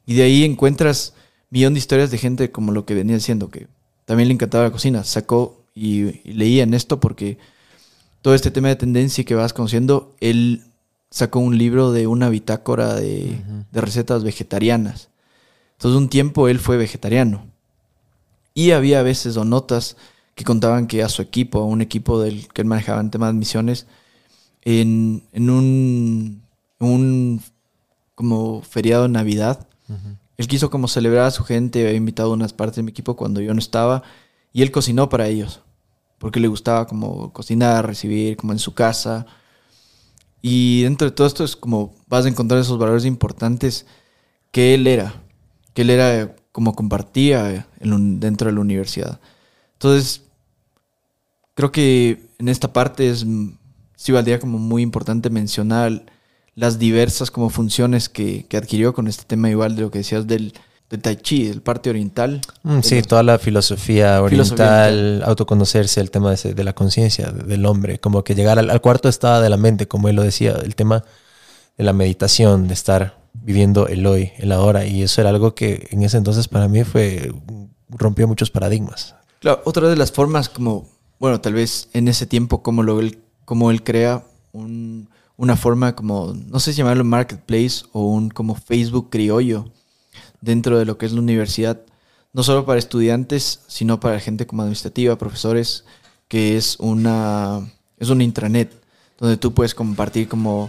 Y 0.07 0.15
de 0.15 0.23
ahí 0.23 0.45
encuentras 0.45 1.15
millón 1.51 1.75
de 1.75 1.79
historias 1.79 2.11
de 2.11 2.19
gente 2.19 2.51
como 2.51 2.73
lo 2.73 2.87
que 2.87 2.95
venía 2.95 3.17
diciendo, 3.17 3.51
que 3.51 3.69
también 4.07 4.29
le 4.29 4.35
encantaba 4.35 4.65
la 4.65 4.73
cocina. 4.73 5.05
Sacó 5.05 5.63
y 5.75 6.33
leía 6.33 6.63
en 6.63 6.73
esto 6.73 6.99
porque 6.99 7.39
todo 8.23 8.35
este 8.35 8.51
tema 8.51 8.69
de 8.69 8.77
tendencia 8.77 9.25
que 9.25 9.35
vas 9.35 9.53
conociendo, 9.53 10.15
él 10.21 10.63
sacó 11.11 11.41
un 11.41 11.59
libro 11.59 11.93
de 11.93 12.07
una 12.07 12.31
bitácora 12.31 12.95
de, 12.95 13.39
de 13.71 13.81
recetas 13.81 14.25
vegetarianas. 14.25 15.11
Entonces 15.73 15.99
un 15.99 16.09
tiempo 16.09 16.49
él 16.49 16.59
fue 16.59 16.77
vegetariano. 16.77 17.45
Y 18.55 18.71
había 18.71 19.01
a 19.01 19.03
veces 19.03 19.37
o 19.37 19.45
notas 19.45 19.97
que 20.35 20.45
contaban 20.45 20.87
que 20.87 21.03
a 21.03 21.09
su 21.09 21.21
equipo, 21.21 21.61
a 21.61 21.67
un 21.67 21.83
equipo 21.83 22.21
del 22.21 22.49
que 22.49 22.63
él 22.63 22.69
manejaba 22.69 23.01
en 23.01 23.11
temas 23.11 23.33
de 23.33 23.39
misiones, 23.39 23.87
en, 24.63 25.23
en 25.33 25.51
un, 25.51 26.43
un 26.79 27.43
como 28.15 28.63
feriado 28.63 29.05
de 29.05 29.09
Navidad, 29.09 29.67
él 30.37 30.47
quiso 30.49 30.71
como 30.71 30.89
celebrar 30.89 31.27
a 31.27 31.31
su 31.31 31.45
gente, 31.45 31.85
había 31.87 31.97
invitado 31.97 32.31
a 32.31 32.35
unas 32.35 32.53
partes 32.53 32.77
de 32.77 32.83
mi 32.83 32.91
equipo 32.91 33.17
cuando 33.17 33.41
yo 33.41 33.53
no 33.53 33.59
estaba, 33.59 34.03
y 34.53 34.63
él 34.63 34.71
cocinó 34.71 35.09
para 35.09 35.29
ellos, 35.29 35.61
porque 36.23 36.39
le 36.39 36.47
gustaba 36.47 36.87
como 36.87 37.33
cocinar, 37.33 37.85
recibir, 37.85 38.37
como 38.37 38.53
en 38.53 38.61
su 38.61 38.75
casa. 38.75 39.27
Y 40.41 40.83
dentro 40.83 41.11
de 41.11 41.17
todo 41.17 41.27
esto 41.27 41.43
es 41.43 41.57
como 41.57 41.97
vas 42.07 42.25
a 42.25 42.29
encontrar 42.29 42.61
esos 42.61 42.79
valores 42.79 43.05
importantes 43.05 43.87
que 44.53 44.73
él 44.75 44.87
era, 44.87 45.21
que 45.75 45.83
él 45.83 45.91
era 45.91 46.37
como 46.53 46.77
compartía 46.77 47.67
dentro 47.81 48.47
de 48.47 48.55
la 48.55 48.61
universidad. 48.61 49.19
Entonces, 49.73 50.23
creo 51.55 51.73
que 51.73 52.29
en 52.39 52.49
esta 52.49 52.73
parte 52.73 53.11
es 53.11 53.27
sí 53.97 54.13
valdría 54.13 54.39
como 54.39 54.59
muy 54.59 54.83
importante 54.83 55.29
mencionar 55.29 56.07
las 56.55 56.79
diversas 56.79 57.33
como 57.33 57.51
funciones 57.51 58.09
que, 58.09 58.47
que 58.47 58.59
adquirió 58.59 58.95
con 58.95 59.09
este 59.09 59.25
tema 59.25 59.51
igual 59.51 59.75
de 59.75 59.83
lo 59.83 59.91
que 59.91 59.99
decías 59.99 60.29
del, 60.29 60.55
del 60.93 61.01
Tai 61.01 61.17
Chi, 61.17 61.49
del 61.49 61.63
parte 61.63 61.89
oriental. 61.91 62.41
Mm, 62.63 62.77
de 62.77 62.83
sí, 62.83 62.97
los- 62.99 63.07
toda 63.09 63.23
la 63.23 63.39
filosofía 63.39 64.23
Filosofía 64.29 64.65
oriental, 64.85 65.23
autoconocerse, 65.25 66.01
el 66.01 66.11
tema 66.11 66.31
de, 66.35 66.53
de 66.55 66.65
la 66.65 66.75
conciencia 66.75 67.33
de- 67.33 67.45
del 67.45 67.65
hombre, 67.67 67.99
como 67.99 68.23
que 68.23 68.35
llegar 68.35 68.59
al, 68.59 68.69
al 68.71 68.81
cuarto 68.83 69.09
estado 69.09 69.41
de 69.43 69.49
la 69.49 69.57
mente, 69.57 69.89
como 69.89 70.09
él 70.09 70.17
lo 70.17 70.23
decía, 70.23 70.53
el 70.63 70.75
tema 70.77 71.03
de 71.79 71.85
la 71.85 71.93
meditación, 71.95 72.69
de 72.69 72.75
estar 72.75 73.19
viviendo 73.33 73.89
el 73.89 74.07
hoy, 74.07 74.33
el 74.37 74.53
ahora, 74.53 74.85
y 74.87 75.03
eso 75.03 75.23
era 75.23 75.31
algo 75.31 75.55
que 75.55 75.89
en 75.91 76.03
ese 76.03 76.19
entonces 76.19 76.47
para 76.47 76.69
mí 76.69 76.85
fue, 76.85 77.33
rompió 77.89 78.29
muchos 78.29 78.51
paradigmas. 78.51 79.15
Claro, 79.41 79.63
otra 79.65 79.89
de 79.89 79.97
las 79.97 80.13
formas 80.13 80.51
como, 80.51 80.87
bueno, 81.19 81.41
tal 81.41 81.55
vez 81.55 81.89
en 81.95 82.07
ese 82.09 82.27
tiempo 82.27 82.63
como, 82.63 82.83
lo, 82.83 83.01
él, 83.01 83.19
como 83.47 83.71
él 83.71 83.83
crea 83.83 84.25
un- 84.53 85.09
una 85.39 85.57
forma 85.57 85.97
como, 85.97 86.35
no 86.35 86.61
sé 86.61 86.73
si 86.73 86.77
llamarlo 86.79 87.03
marketplace 87.05 87.87
o 87.93 88.05
un 88.09 88.29
como 88.29 88.55
Facebook 88.55 89.09
criollo 89.11 89.65
dentro 90.43 90.79
de 90.79 90.85
lo 90.85 90.99
que 90.99 91.07
es 91.07 91.13
la 91.13 91.21
universidad, 91.21 91.81
no 92.35 92.43
solo 92.43 92.67
para 92.67 92.79
estudiantes, 92.79 93.61
sino 93.69 94.01
para 94.01 94.21
gente 94.21 94.47
como 94.47 94.63
administrativa, 94.63 95.17
profesores, 95.17 95.85
que 96.29 96.59
es 96.59 96.77
una, 96.79 97.61
es 97.99 98.11
una 98.11 98.25
intranet 98.25 98.73
donde 99.19 99.37
tú 99.37 99.55
puedes 99.55 99.75
compartir 99.75 100.29
como 100.29 100.69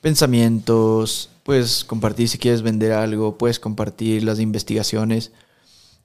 pensamientos, 0.00 1.30
puedes 1.42 1.84
compartir 1.84 2.28
si 2.28 2.38
quieres 2.38 2.62
vender 2.62 2.92
algo, 2.92 3.36
puedes 3.38 3.60
compartir 3.60 4.22
las 4.24 4.40
investigaciones. 4.40 5.32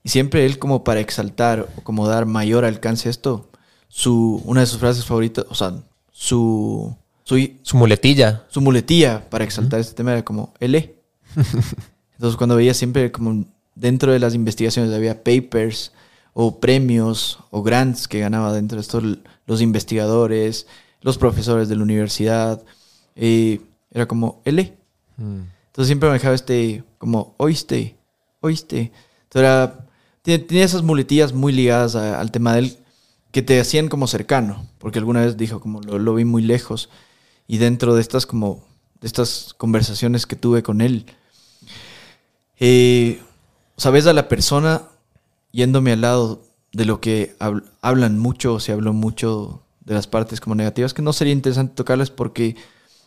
Y 0.03 0.09
siempre 0.09 0.45
él 0.45 0.59
como 0.59 0.83
para 0.83 0.99
exaltar 0.99 1.69
o 1.77 1.81
como 1.81 2.07
dar 2.07 2.25
mayor 2.25 2.65
alcance 2.65 3.07
a 3.07 3.11
esto, 3.11 3.49
su, 3.87 4.41
una 4.45 4.61
de 4.61 4.67
sus 4.67 4.79
frases 4.79 5.05
favoritas, 5.05 5.45
o 5.49 5.55
sea, 5.55 5.75
su, 6.11 6.95
su, 7.23 7.51
Su 7.61 7.77
muletilla. 7.77 8.45
su 8.49 8.61
muletilla 8.61 9.29
para 9.29 9.43
exaltar 9.43 9.79
este 9.79 9.93
tema 9.93 10.13
era 10.13 10.25
como 10.25 10.53
L. 10.59 10.95
Entonces 12.21 12.37
cuando 12.37 12.55
veía 12.55 12.75
siempre 12.75 13.11
como 13.11 13.45
dentro 13.73 14.11
de 14.11 14.19
las 14.19 14.35
investigaciones 14.35 14.93
había 14.93 15.23
papers 15.23 15.91
o 16.33 16.59
premios 16.59 17.39
o 17.49 17.63
grants 17.63 18.07
que 18.07 18.19
ganaba 18.19 18.53
dentro 18.53 18.75
de 18.75 18.83
esto 18.83 19.01
los 19.47 19.59
investigadores, 19.59 20.67
los 21.01 21.17
profesores 21.17 21.67
de 21.67 21.77
la 21.77 21.81
universidad, 21.81 22.61
eh, 23.15 23.59
era 23.89 24.07
como 24.07 24.39
L. 24.45 24.71
Entonces 25.17 25.87
siempre 25.87 26.09
manejaba 26.09 26.35
este 26.35 26.83
como 26.99 27.33
oíste, 27.37 27.97
oíste. 28.39 28.91
Entonces 29.23 29.39
era, 29.41 29.87
tenía, 30.21 30.63
esas 30.63 30.83
muletillas 30.83 31.33
muy 31.33 31.51
ligadas 31.51 31.95
a- 31.95 32.21
al 32.21 32.29
tema 32.29 32.53
de 32.53 32.59
él 32.59 32.77
que 33.31 33.41
te 33.41 33.59
hacían 33.59 33.87
como 33.89 34.05
cercano, 34.05 34.67
porque 34.77 34.99
alguna 34.99 35.21
vez 35.21 35.37
dijo 35.37 35.59
como 35.59 35.81
lo, 35.81 35.97
lo 35.97 36.13
vi 36.13 36.25
muy 36.25 36.43
lejos 36.43 36.87
y 37.47 37.57
dentro 37.57 37.95
de 37.95 38.01
estas 38.01 38.27
como 38.27 38.63
de 38.99 39.07
estas 39.07 39.55
conversaciones 39.57 40.27
que 40.27 40.35
tuve 40.35 40.61
con 40.61 40.81
él, 40.81 41.07
eh, 42.61 43.19
sabes 43.75 44.05
a 44.07 44.13
la 44.13 44.27
persona 44.29 44.83
yéndome 45.51 45.91
al 45.91 46.01
lado 46.01 46.43
de 46.71 46.85
lo 46.85 47.01
que 47.01 47.35
hab- 47.39 47.63
hablan 47.81 48.17
mucho, 48.19 48.53
o 48.53 48.59
se 48.59 48.71
habló 48.71 48.93
mucho 48.93 49.63
de 49.83 49.95
las 49.95 50.05
partes 50.07 50.39
como 50.39 50.55
negativas, 50.55 50.93
que 50.93 51.01
no 51.01 51.11
sería 51.11 51.33
interesante 51.33 51.73
tocarlas 51.75 52.11
porque 52.11 52.55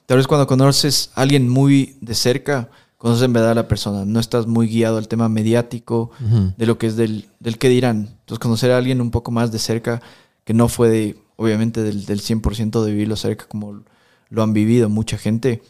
tal 0.07 0.19
vez 0.19 0.27
cuando 0.27 0.47
conoces 0.49 1.11
a 1.15 1.23
alguien 1.23 1.49
muy 1.49 1.97
de 2.01 2.15
cerca, 2.15 2.69
conoces 2.99 3.23
en 3.25 3.33
verdad 3.33 3.53
a 3.53 3.55
la 3.55 3.69
persona, 3.69 4.05
no 4.05 4.19
estás 4.21 4.47
muy 4.47 4.67
guiado 4.67 4.99
al 4.99 5.09
tema 5.09 5.29
mediático, 5.29 6.11
de 6.59 6.67
lo 6.67 6.77
que 6.77 6.89
es 6.89 6.97
del, 6.97 7.29
del 7.39 7.57
que 7.59 7.69
dirán. 7.69 8.09
Entonces 8.21 8.39
conocer 8.41 8.73
a 8.73 8.77
alguien 8.79 9.01
un 9.01 9.11
poco 9.11 9.31
más 9.31 9.53
de 9.53 9.59
cerca, 9.61 10.03
que 10.45 10.53
no 10.53 10.69
fue 10.69 10.89
de, 10.91 11.17
obviamente 11.37 11.83
del, 11.83 12.05
del 12.07 12.21
100% 12.21 12.83
de 12.85 12.91
vivirlo 12.93 13.17
cerca 13.17 13.47
como 13.47 13.83
lo 14.31 14.43
han 14.43 14.53
vivido 14.53 14.89
mucha 14.91 15.17
gente, 15.17 15.63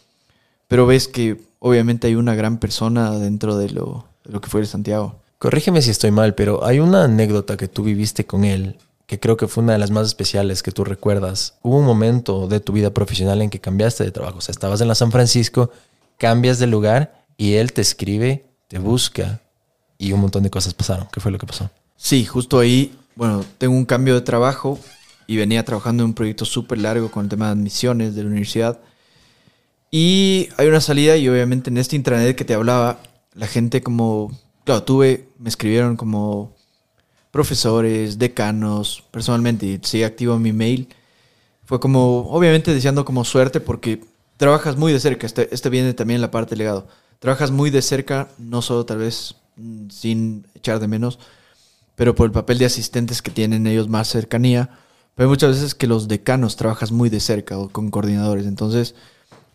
pero 0.69 0.87
ves 0.87 1.07
que 1.07 1.41
obviamente 1.65 2.09
hay 2.09 2.15
una 2.15 2.35
gran 2.35 2.59
persona 2.59 3.11
dentro 3.19 3.57
de 3.57 3.71
lo, 3.71 4.05
de 4.23 4.33
lo 4.33 4.41
que 4.43 4.51
fue 4.51 4.61
el 4.61 4.67
Santiago. 4.67 5.17
Corrígeme 5.39 5.81
si 5.81 5.91
estoy 5.91 6.11
mal, 6.11 6.35
pero 6.35 6.65
hay 6.65 6.79
una 6.79 7.05
anécdota 7.05 7.57
que 7.57 7.69
tú 7.69 7.83
viviste 7.83 8.27
con 8.27 8.45
él 8.45 8.77
que 9.07 9.21
creo 9.21 9.37
que 9.37 9.49
fue 9.49 9.63
una 9.63 9.75
de 9.75 9.79
las 9.79 9.91
más 9.91 10.07
especiales 10.07 10.63
que 10.63 10.73
tú 10.73 10.85
recuerdas. 10.85 11.55
Hubo 11.63 11.79
un 11.79 11.85
momento 11.85 12.49
de 12.49 12.61
tu 12.61 12.73
vida 12.73 12.91
profesional 12.91 13.43
en 13.43 13.51
que 13.51 13.61
cambiaste 13.61 14.05
de 14.05 14.11
trabajo. 14.11 14.39
O 14.39 14.41
sea, 14.41 14.53
estabas 14.53 14.81
en 14.81 14.89
la 14.89 14.95
San 14.95 15.11
Francisco, 15.11 15.71
cambias 16.17 16.59
de 16.59 16.67
lugar 16.67 17.25
y 17.37 17.55
él 17.55 17.73
te 17.73 17.83
escribe, 17.83 18.47
te 18.69 18.79
busca 18.79 19.41
y 19.99 20.13
un 20.13 20.21
montón 20.21 20.43
de 20.43 20.51
cosas 20.51 20.75
pasaron. 20.75 21.07
¿Qué 21.13 21.21
fue 21.21 21.33
lo 21.33 21.39
que 21.39 21.47
pasó? 21.47 21.71
Sí, 21.97 22.25
justo 22.25 22.59
ahí, 22.59 22.97
bueno, 23.15 23.45
tengo 23.59 23.75
un 23.75 23.85
cambio 23.85 24.15
de 24.15 24.23
trabajo 24.23 24.79
y 25.27 25.37
venía 25.37 25.65
trabajando 25.65 26.03
en 26.03 26.11
un 26.11 26.15
proyecto 26.15 26.45
súper 26.45 26.79
largo 26.79 27.11
con 27.11 27.25
el 27.25 27.29
tema 27.29 27.47
de 27.47 27.53
admisiones 27.53 28.15
de 28.15 28.23
la 28.23 28.29
universidad. 28.29 28.81
Y 29.97 30.49
hay 30.57 30.67
una 30.67 30.81
salida 30.81 31.17
y 31.17 31.29
obviamente 31.29 31.71
en 31.71 31.79
este 31.79 31.95
intranet 31.95 32.35
que 32.35 32.45
te 32.45 32.53
hablaba, 32.53 32.99
la 33.33 33.47
gente 33.47 33.81
como, 33.81 34.37
claro, 34.65 34.83
tuve, 34.83 35.29
me 35.39 35.49
escribieron 35.49 35.97
como 35.97 36.57
profesores, 37.31 38.19
decanos, 38.19 39.05
personalmente, 39.13 39.67
y 39.67 39.79
sigue 39.85 40.05
activo 40.05 40.37
mi 40.37 40.53
mail. 40.53 40.89
Fue 41.65 41.79
como, 41.79 42.29
obviamente 42.31 42.75
deseando 42.75 43.05
como 43.05 43.25
suerte 43.25 43.61
porque 43.61 44.03
trabajas 44.37 44.77
muy 44.77 44.93
de 44.93 44.99
cerca, 44.99 45.29
este, 45.29 45.55
este 45.55 45.71
viene 45.71 45.95
también 45.95 46.21
la 46.21 46.33
parte 46.33 46.57
legado. 46.57 46.89
Trabajas 47.21 47.53
muy 47.53 47.71
de 47.71 47.81
cerca, 47.81 48.31
no 48.37 48.63
solo 48.63 48.85
tal 48.85 48.99
vez 48.99 49.37
mm, 49.55 49.91
sin 49.91 50.45
echar 50.57 50.81
de 50.81 50.89
menos, 50.89 51.21
pero 51.95 52.17
por 52.17 52.27
el 52.27 52.33
papel 52.33 52.59
de 52.59 52.65
asistentes 52.65 53.23
que 53.23 53.31
tienen 53.31 53.65
ellos 53.69 53.89
más 53.89 54.09
cercanía. 54.09 54.71
Pero 55.15 55.29
hay 55.29 55.31
muchas 55.31 55.51
veces 55.51 55.77
que 55.77 55.87
los 55.87 56.09
decanos 56.09 56.57
trabajas 56.57 56.91
muy 56.91 57.11
de 57.11 57.21
cerca 57.21 57.57
o 57.59 57.69
con 57.69 57.93
coordinadores. 57.93 58.47
Entonces, 58.47 58.97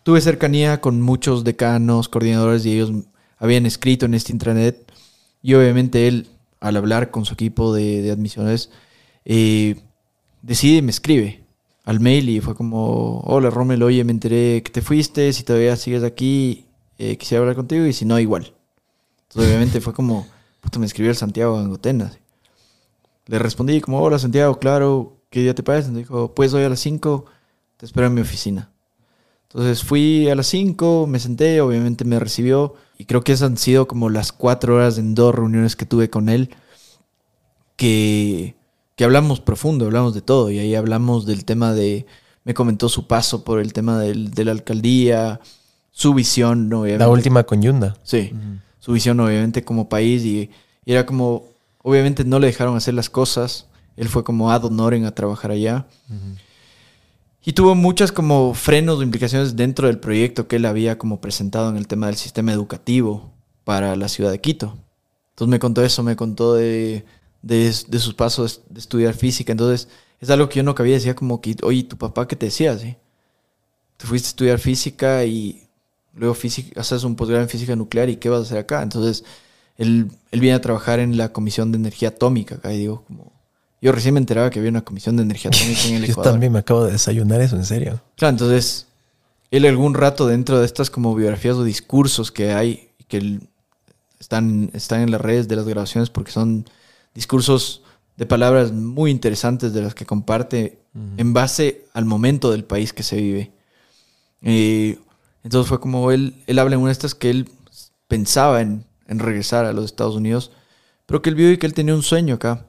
tuve 0.02 0.20
cercanía 0.20 0.80
con 0.80 1.00
muchos 1.00 1.44
decanos, 1.44 2.08
coordinadores 2.08 2.64
y 2.66 2.74
ellos 2.74 2.92
habían 3.38 3.66
escrito 3.66 4.06
en 4.06 4.14
este 4.14 4.32
intranet. 4.32 4.90
Y 5.42 5.54
obviamente 5.54 6.08
él, 6.08 6.28
al 6.60 6.76
hablar 6.76 7.10
con 7.10 7.24
su 7.24 7.34
equipo 7.34 7.74
de, 7.74 8.10
admisiones, 8.10 8.70
eh, 9.24 9.80
decide 10.42 10.78
y 10.78 10.82
me 10.82 10.90
escribe 10.90 11.44
al 11.84 12.00
mail 12.00 12.28
y 12.28 12.40
fue 12.40 12.54
como, 12.54 13.20
hola 13.20 13.50
Rommel, 13.50 13.82
oye, 13.82 14.04
me 14.04 14.12
enteré 14.12 14.62
que 14.62 14.70
te 14.70 14.82
fuiste, 14.82 15.32
si 15.32 15.42
todavía 15.42 15.76
sigues 15.76 16.04
aquí, 16.04 16.66
eh, 16.98 17.16
quisiera 17.16 17.40
hablar 17.40 17.56
contigo 17.56 17.86
y 17.86 17.92
si 17.92 18.04
no, 18.04 18.18
igual. 18.20 18.52
Entonces 19.28 19.48
obviamente 19.48 19.80
fue 19.80 19.94
como, 19.94 20.26
me 20.78 20.86
escribió 20.86 21.10
el 21.10 21.16
Santiago 21.16 21.58
Angotena. 21.58 22.12
Le 23.26 23.38
respondí 23.38 23.80
como, 23.80 24.00
hola 24.02 24.18
Santiago, 24.18 24.58
claro, 24.58 25.16
¿qué 25.30 25.40
día 25.40 25.54
te 25.54 25.62
parece? 25.62 25.90
Me 25.90 26.00
dijo, 26.00 26.34
pues 26.34 26.52
hoy 26.52 26.64
a 26.64 26.68
las 26.68 26.80
5 26.80 27.24
te 27.76 27.86
espero 27.86 28.08
en 28.08 28.14
mi 28.14 28.20
oficina. 28.20 28.70
Entonces 29.52 29.82
fui 29.82 30.28
a 30.28 30.34
las 30.36 30.46
5, 30.46 31.06
me 31.08 31.18
senté, 31.18 31.60
obviamente 31.60 32.04
me 32.04 32.20
recibió 32.20 32.74
y 32.98 33.04
creo 33.06 33.22
que 33.24 33.32
esas 33.32 33.50
han 33.50 33.56
sido 33.56 33.88
como 33.88 34.08
las 34.08 34.30
cuatro 34.32 34.76
horas 34.76 34.96
en 34.98 35.14
dos 35.16 35.34
reuniones 35.34 35.74
que 35.74 35.86
tuve 35.86 36.08
con 36.08 36.28
él 36.28 36.50
que, 37.76 38.54
que 38.96 39.04
hablamos 39.04 39.40
profundo, 39.40 39.86
hablamos 39.86 40.14
de 40.14 40.22
todo 40.22 40.50
y 40.50 40.58
ahí 40.58 40.74
hablamos 40.74 41.26
del 41.26 41.44
tema 41.44 41.72
de, 41.72 42.06
me 42.44 42.54
comentó 42.54 42.88
su 42.88 43.06
paso 43.06 43.44
por 43.44 43.60
el 43.60 43.72
tema 43.72 43.98
del- 43.98 44.30
de 44.30 44.44
la 44.44 44.52
alcaldía, 44.52 45.40
su 45.90 46.14
visión, 46.14 46.72
obviamente. 46.72 47.04
La 47.04 47.08
última 47.08 47.42
con 47.44 47.62
Yunda. 47.62 47.96
Sí, 48.02 48.32
su 48.78 48.92
visión 48.92 49.18
obviamente 49.20 49.64
como 49.64 49.88
país 49.88 50.24
y, 50.24 50.50
y 50.84 50.92
era 50.92 51.06
como, 51.06 51.44
obviamente 51.82 52.24
no 52.24 52.38
le 52.38 52.46
dejaron 52.48 52.76
hacer 52.76 52.94
las 52.94 53.10
cosas, 53.10 53.66
él 53.96 54.08
fue 54.08 54.24
como 54.24 54.50
ad 54.50 54.64
honorem 54.64 55.04
a 55.06 55.14
trabajar 55.14 55.50
allá. 55.50 55.86
Y 57.42 57.54
tuvo 57.54 57.74
muchas 57.74 58.12
como 58.12 58.52
frenos 58.54 58.98
o 58.98 59.02
implicaciones 59.02 59.56
dentro 59.56 59.86
del 59.86 59.98
proyecto 59.98 60.46
que 60.46 60.56
él 60.56 60.66
había 60.66 60.98
como 60.98 61.20
presentado 61.20 61.70
en 61.70 61.76
el 61.76 61.86
tema 61.86 62.06
del 62.06 62.16
sistema 62.16 62.52
educativo 62.52 63.32
para 63.64 63.96
la 63.96 64.08
ciudad 64.08 64.30
de 64.30 64.40
Quito. 64.40 64.76
Entonces 65.30 65.50
me 65.50 65.58
contó 65.58 65.82
eso, 65.82 66.02
me 66.02 66.16
contó 66.16 66.54
de, 66.54 67.04
de, 67.40 67.72
sus 67.72 68.12
pasos 68.12 68.62
de 68.68 68.80
estudiar 68.80 69.14
física. 69.14 69.52
Entonces, 69.52 69.88
es 70.20 70.28
algo 70.28 70.50
que 70.50 70.56
yo 70.56 70.62
no 70.62 70.74
cabía. 70.74 70.94
Decía 70.94 71.14
como 71.14 71.40
que, 71.40 71.56
oye, 71.62 71.84
¿tu 71.84 71.96
papá 71.96 72.28
qué 72.28 72.36
te 72.36 72.46
decía? 72.46 72.76
¿sí? 72.76 72.96
Te 73.96 74.06
fuiste 74.06 74.26
a 74.26 74.30
estudiar 74.30 74.58
física 74.58 75.24
y 75.24 75.66
luego 76.14 76.34
física, 76.34 76.78
haces 76.78 77.04
un 77.04 77.16
posgrado 77.16 77.42
en 77.42 77.48
física 77.48 77.74
nuclear 77.74 78.10
y 78.10 78.16
¿qué 78.16 78.28
vas 78.28 78.40
a 78.40 78.42
hacer 78.42 78.58
acá? 78.58 78.82
Entonces, 78.82 79.24
él, 79.78 80.10
él 80.30 80.40
viene 80.40 80.56
a 80.56 80.60
trabajar 80.60 81.00
en 81.00 81.16
la 81.16 81.32
Comisión 81.32 81.72
de 81.72 81.78
Energía 81.78 82.10
Atómica 82.10 82.56
acá 82.56 82.72
y 82.74 82.78
digo 82.78 83.04
como... 83.06 83.39
Yo 83.82 83.92
recién 83.92 84.14
me 84.14 84.20
enteraba 84.20 84.50
que 84.50 84.58
había 84.58 84.70
una 84.70 84.82
Comisión 84.82 85.16
de 85.16 85.22
Energía 85.22 85.50
Atómica 85.50 85.80
en 85.86 85.94
el 85.94 86.02
Yo 86.06 86.12
Ecuador. 86.12 86.32
también 86.32 86.52
me 86.52 86.58
acabo 86.58 86.84
de 86.84 86.92
desayunar 86.92 87.40
eso, 87.40 87.56
en 87.56 87.64
serio. 87.64 88.02
Claro, 88.16 88.32
entonces, 88.32 88.86
él 89.50 89.64
algún 89.64 89.94
rato 89.94 90.26
dentro 90.26 90.58
de 90.60 90.66
estas 90.66 90.90
como 90.90 91.14
biografías 91.14 91.56
o 91.56 91.64
discursos 91.64 92.30
que 92.30 92.52
hay, 92.52 92.90
que 93.08 93.40
están, 94.18 94.70
están 94.74 95.00
en 95.00 95.10
las 95.10 95.20
redes 95.20 95.48
de 95.48 95.56
las 95.56 95.66
grabaciones 95.66 96.10
porque 96.10 96.30
son 96.30 96.68
discursos 97.14 97.82
de 98.16 98.26
palabras 98.26 98.70
muy 98.70 99.10
interesantes 99.10 99.72
de 99.72 99.82
las 99.82 99.94
que 99.94 100.04
comparte 100.04 100.78
en 101.16 101.32
base 101.32 101.86
al 101.94 102.04
momento 102.04 102.50
del 102.50 102.64
país 102.64 102.92
que 102.92 103.02
se 103.02 103.16
vive. 103.16 103.52
Eh, 104.42 104.98
entonces 105.42 105.68
fue 105.68 105.80
como 105.80 106.10
él, 106.10 106.34
él 106.46 106.58
habla 106.58 106.74
en 106.74 106.82
una 106.82 106.88
de 106.88 106.92
estas 106.92 107.14
que 107.14 107.30
él 107.30 107.48
pensaba 108.08 108.60
en, 108.60 108.84
en 109.06 109.20
regresar 109.20 109.64
a 109.64 109.72
los 109.72 109.86
Estados 109.86 110.16
Unidos, 110.16 110.50
pero 111.06 111.22
que 111.22 111.30
él 111.30 111.36
vio 111.36 111.50
y 111.50 111.56
que 111.56 111.66
él 111.66 111.72
tenía 111.72 111.94
un 111.94 112.02
sueño 112.02 112.34
acá 112.34 112.66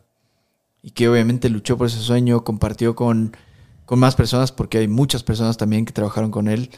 y 0.83 0.91
que 0.91 1.07
obviamente 1.09 1.49
luchó 1.49 1.77
por 1.77 1.87
ese 1.87 1.99
sueño, 1.99 2.43
compartió 2.43 2.95
con, 2.95 3.35
con 3.85 3.99
más 3.99 4.15
personas, 4.15 4.51
porque 4.51 4.79
hay 4.79 4.87
muchas 4.87 5.23
personas 5.23 5.57
también 5.57 5.85
que 5.85 5.93
trabajaron 5.93 6.31
con 6.31 6.47
él, 6.47 6.69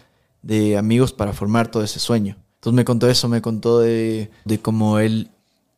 de 0.41 0.77
amigos 0.77 1.13
para 1.13 1.33
formar 1.33 1.69
todo 1.69 1.83
ese 1.83 2.00
sueño. 2.00 2.38
Entonces 2.55 2.75
me 2.75 2.86
contó 2.86 3.10
eso, 3.10 3.27
me 3.29 3.41
contó 3.41 3.79
de, 3.79 4.29
de 4.45 4.60
cómo 4.60 5.00
él 5.00 5.29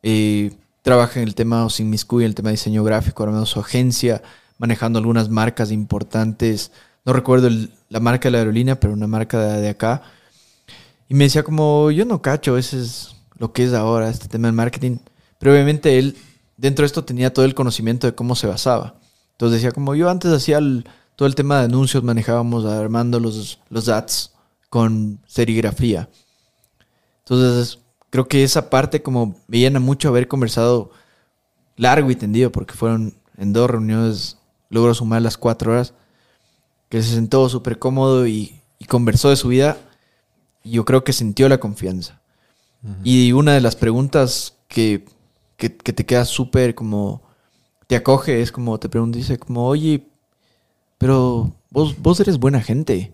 eh, 0.02 0.52
trabaja 0.82 1.20
en 1.20 1.28
el 1.28 1.34
tema 1.34 1.64
o 1.64 1.70
se 1.70 1.82
inmiscuye 1.82 2.24
en 2.24 2.30
el 2.30 2.34
tema 2.34 2.50
de 2.50 2.54
diseño 2.54 2.84
gráfico, 2.84 3.22
armando 3.22 3.46
su 3.46 3.60
agencia, 3.60 4.22
manejando 4.58 4.98
algunas 4.98 5.28
marcas 5.28 5.72
importantes. 5.72 6.72
No 7.04 7.12
recuerdo 7.12 7.48
la 7.88 8.00
marca 8.00 8.28
de 8.28 8.32
la 8.32 8.38
aerolínea, 8.38 8.78
pero 8.78 8.92
una 8.92 9.06
marca 9.06 9.40
de, 9.40 9.60
de 9.60 9.68
acá. 9.68 10.02
Y 11.08 11.14
me 11.14 11.24
decía 11.24 11.42
como, 11.42 11.90
yo 11.90 12.04
no 12.04 12.22
cacho, 12.22 12.56
ese 12.56 12.80
es 12.80 13.16
lo 13.38 13.52
que 13.52 13.64
es 13.64 13.72
ahora, 13.72 14.08
este 14.08 14.28
tema 14.28 14.48
del 14.48 14.56
marketing. 14.56 14.98
Pero 15.38 15.52
obviamente 15.52 15.98
él, 15.98 16.16
dentro 16.56 16.82
de 16.82 16.86
esto, 16.86 17.04
tenía 17.04 17.32
todo 17.32 17.44
el 17.44 17.54
conocimiento 17.54 18.06
de 18.06 18.14
cómo 18.14 18.34
se 18.34 18.46
basaba. 18.46 18.94
Entonces 19.32 19.60
decía 19.60 19.72
como, 19.72 19.94
yo 19.94 20.08
antes 20.08 20.32
hacía 20.32 20.58
el- 20.58 20.86
todo 21.16 21.28
el 21.28 21.34
tema 21.34 21.58
de 21.58 21.64
anuncios, 21.66 22.02
manejábamos 22.02 22.64
armando 22.64 23.20
los, 23.20 23.58
los 23.70 23.88
ads 23.88 24.32
con 24.68 25.18
serigrafía. 25.26 26.08
Entonces, 27.20 27.78
creo 28.10 28.28
que 28.28 28.44
esa 28.44 28.70
parte 28.70 29.02
como 29.02 29.36
me 29.48 29.58
llena 29.58 29.80
mucho 29.80 30.08
haber 30.08 30.28
conversado 30.28 30.90
largo 31.76 32.10
y 32.10 32.16
tendido, 32.16 32.52
porque 32.52 32.74
fueron 32.74 33.14
en 33.36 33.52
dos 33.52 33.70
reuniones, 33.70 34.38
logró 34.70 34.94
sumar 34.94 35.22
las 35.22 35.36
cuatro 35.36 35.72
horas, 35.72 35.92
que 36.88 37.02
se 37.02 37.14
sentó 37.14 37.48
súper 37.48 37.78
cómodo 37.78 38.26
y, 38.26 38.60
y 38.78 38.84
conversó 38.86 39.30
de 39.30 39.36
su 39.36 39.48
vida, 39.48 39.76
y 40.62 40.72
yo 40.72 40.84
creo 40.84 41.04
que 41.04 41.12
sintió 41.12 41.48
la 41.48 41.58
confianza. 41.58 42.20
Y 43.02 43.32
una 43.32 43.52
de 43.52 43.60
las 43.60 43.74
preguntas 43.74 44.54
que, 44.68 45.04
que, 45.56 45.76
que 45.76 45.92
te 45.92 46.06
queda 46.06 46.24
súper 46.24 46.74
como, 46.74 47.22
te 47.86 47.96
acoge, 47.96 48.40
es 48.42 48.52
como, 48.52 48.78
te 48.78 48.88
pregunta, 48.88 49.18
dice 49.18 49.38
como, 49.38 49.66
oye, 49.66 50.06
pero 50.98 51.52
vos, 51.70 52.00
vos 52.00 52.20
eres 52.20 52.38
buena 52.38 52.60
gente. 52.60 53.12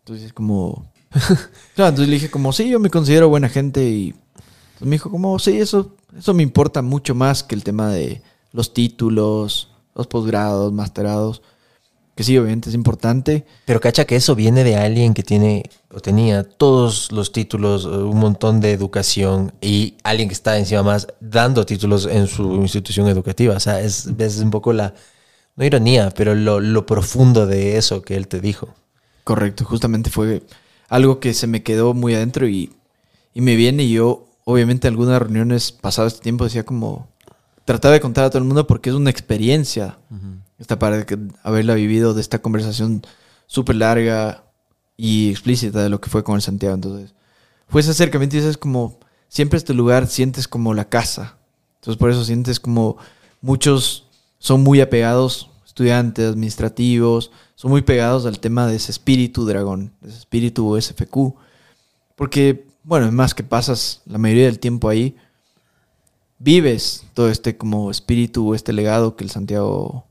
Entonces, 0.00 0.32
como, 0.32 0.86
Claro, 1.74 1.90
entonces 1.90 2.08
le 2.08 2.14
dije 2.14 2.30
como, 2.30 2.52
sí, 2.52 2.68
yo 2.68 2.80
me 2.80 2.90
considero 2.90 3.28
buena 3.28 3.48
gente 3.48 3.82
y 3.88 4.08
entonces 4.08 4.88
me 4.88 4.96
dijo 4.96 5.10
como, 5.10 5.38
sí, 5.38 5.58
eso, 5.58 5.94
eso 6.16 6.34
me 6.34 6.42
importa 6.42 6.82
mucho 6.82 7.14
más 7.14 7.42
que 7.42 7.54
el 7.54 7.64
tema 7.64 7.90
de 7.90 8.22
los 8.52 8.74
títulos, 8.74 9.70
los 9.94 10.06
posgrados, 10.06 10.72
masterados, 10.72 11.42
que 12.16 12.24
sí, 12.24 12.36
obviamente 12.38 12.70
es 12.70 12.74
importante. 12.74 13.44
Pero 13.66 13.78
cacha 13.78 14.06
que 14.06 14.16
eso 14.16 14.34
viene 14.34 14.64
de 14.64 14.76
alguien 14.76 15.12
que 15.12 15.22
tiene 15.22 15.64
o 15.92 16.00
tenía 16.00 16.44
todos 16.44 17.12
los 17.12 17.30
títulos, 17.30 17.84
eh, 17.84 17.88
un 17.88 18.18
montón 18.18 18.60
de 18.60 18.72
educación 18.72 19.52
y 19.60 19.96
alguien 20.02 20.28
que 20.28 20.34
está 20.34 20.58
encima 20.58 20.82
más 20.82 21.08
dando 21.20 21.66
títulos 21.66 22.06
en 22.06 22.26
su 22.26 22.54
institución 22.54 23.06
educativa. 23.08 23.54
O 23.54 23.60
sea, 23.60 23.82
es, 23.82 24.08
es 24.18 24.38
un 24.38 24.50
poco 24.50 24.72
la, 24.72 24.94
no 25.56 25.64
ironía, 25.64 26.10
pero 26.16 26.34
lo, 26.34 26.58
lo 26.58 26.86
profundo 26.86 27.46
de 27.46 27.76
eso 27.76 28.00
que 28.00 28.16
él 28.16 28.28
te 28.28 28.40
dijo. 28.40 28.74
Correcto, 29.22 29.66
justamente 29.66 30.08
fue 30.08 30.42
algo 30.88 31.20
que 31.20 31.34
se 31.34 31.46
me 31.46 31.62
quedó 31.62 31.92
muy 31.92 32.14
adentro 32.14 32.48
y, 32.48 32.72
y 33.34 33.42
me 33.42 33.56
viene 33.56 33.82
y 33.82 33.92
yo, 33.92 34.26
obviamente, 34.44 34.88
en 34.88 34.94
algunas 34.94 35.20
reuniones 35.20 35.70
pasado 35.70 36.08
este 36.08 36.22
tiempo 36.22 36.44
decía 36.44 36.64
como, 36.64 37.08
trataba 37.66 37.92
de 37.92 38.00
contar 38.00 38.24
a 38.24 38.30
todo 38.30 38.38
el 38.38 38.48
mundo 38.48 38.66
porque 38.66 38.88
es 38.88 38.96
una 38.96 39.10
experiencia. 39.10 39.98
Esta 40.58 40.78
parte 40.78 41.06
que 41.06 41.18
haberla 41.42 41.74
vivido 41.74 42.14
de 42.14 42.20
esta 42.20 42.40
conversación 42.40 43.02
súper 43.46 43.76
larga 43.76 44.44
y 44.96 45.30
explícita 45.30 45.82
de 45.82 45.88
lo 45.88 46.00
que 46.00 46.10
fue 46.10 46.24
con 46.24 46.36
el 46.36 46.42
Santiago. 46.42 46.74
Entonces, 46.74 47.14
fue 47.68 47.80
ese 47.80 47.90
acercamiento 47.90 48.36
y 48.36 48.40
es 48.40 48.56
como, 48.56 48.98
siempre 49.28 49.58
este 49.58 49.74
lugar 49.74 50.06
sientes 50.06 50.48
como 50.48 50.74
la 50.74 50.88
casa. 50.88 51.36
Entonces, 51.80 51.98
por 51.98 52.10
eso 52.10 52.24
sientes 52.24 52.58
como 52.58 52.96
muchos 53.40 54.06
son 54.38 54.62
muy 54.62 54.80
apegados, 54.80 55.50
estudiantes, 55.66 56.30
administrativos, 56.30 57.30
son 57.54 57.70
muy 57.70 57.82
pegados 57.82 58.26
al 58.26 58.40
tema 58.40 58.66
de 58.66 58.76
ese 58.76 58.92
espíritu 58.92 59.44
dragón, 59.44 59.92
de 60.00 60.08
ese 60.08 60.18
espíritu 60.18 60.80
SFQ. 60.80 61.34
Porque, 62.14 62.66
bueno, 62.82 63.10
más 63.12 63.34
que 63.34 63.42
pasas 63.42 64.00
la 64.06 64.18
mayoría 64.18 64.46
del 64.46 64.58
tiempo 64.58 64.88
ahí, 64.88 65.16
vives 66.38 67.04
todo 67.14 67.30
este 67.30 67.56
como 67.56 67.90
espíritu, 67.90 68.54
este 68.54 68.72
legado 68.72 69.16
que 69.16 69.24
el 69.24 69.30
Santiago 69.30 70.05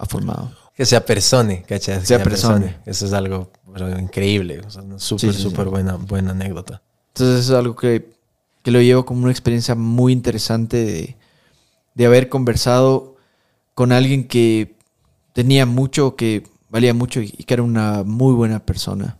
ha 0.00 0.06
formado. 0.06 0.50
Que 0.74 0.86
se 0.86 0.96
apersone, 0.96 1.62
cacha. 1.62 2.00
que 2.00 2.06
Se 2.06 2.14
apersone. 2.14 2.78
Eso 2.86 3.04
es 3.06 3.12
algo 3.12 3.50
bueno, 3.66 3.98
increíble. 3.98 4.60
O 4.66 4.70
sea, 4.70 4.82
una 4.82 4.98
súper, 4.98 5.34
Sí, 5.34 5.42
súper 5.42 5.64
sí. 5.66 5.70
buena, 5.70 5.96
buena 5.96 6.30
anécdota. 6.30 6.82
Entonces 7.08 7.44
es 7.46 7.50
algo 7.50 7.76
que, 7.76 8.10
que 8.62 8.70
lo 8.70 8.80
llevo 8.80 9.04
como 9.04 9.22
una 9.22 9.30
experiencia 9.30 9.74
muy 9.74 10.12
interesante 10.12 10.78
de, 10.78 11.16
de 11.94 12.06
haber 12.06 12.28
conversado 12.28 13.16
con 13.74 13.92
alguien 13.92 14.26
que 14.26 14.74
tenía 15.34 15.66
mucho, 15.66 16.16
que 16.16 16.44
valía 16.70 16.94
mucho 16.94 17.20
y, 17.20 17.30
que 17.30 17.54
era 17.54 17.62
una 17.62 18.02
muy 18.04 18.32
buena 18.34 18.60
persona. 18.60 19.18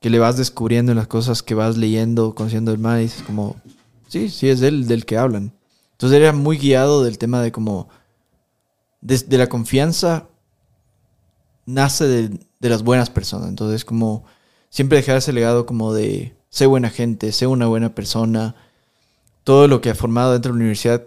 Que 0.00 0.10
le 0.10 0.18
vas 0.18 0.36
descubriendo 0.36 0.92
en 0.92 0.98
las 0.98 1.08
cosas 1.08 1.42
que 1.42 1.54
vas 1.54 1.76
leyendo, 1.76 2.34
conociendo 2.34 2.72
el 2.72 2.82
dices 3.00 3.22
como, 3.22 3.56
sí, 4.08 4.28
sí 4.28 4.48
es 4.48 4.62
él 4.62 4.86
del 4.88 5.04
que 5.04 5.18
hablan. 5.18 5.52
Entonces 5.92 6.18
era 6.20 6.32
muy 6.32 6.56
guiado 6.56 7.04
del 7.04 7.18
tema 7.18 7.42
de 7.42 7.50
como, 7.52 7.88
desde 9.00 9.38
la 9.38 9.48
confianza 9.48 10.28
nace 11.66 12.06
de, 12.06 12.40
de 12.60 12.68
las 12.68 12.82
buenas 12.82 13.10
personas. 13.10 13.48
Entonces, 13.48 13.84
como 13.84 14.24
siempre 14.70 14.98
dejar 14.98 15.16
ese 15.16 15.32
legado 15.32 15.66
como 15.66 15.92
de 15.92 16.34
sé 16.50 16.66
buena 16.66 16.90
gente, 16.90 17.32
sé 17.32 17.46
una 17.46 17.66
buena 17.66 17.94
persona. 17.94 18.54
Todo 19.44 19.68
lo 19.68 19.80
que 19.80 19.90
ha 19.90 19.94
formado 19.94 20.32
dentro 20.32 20.52
de 20.52 20.58
la 20.58 20.62
universidad, 20.62 21.04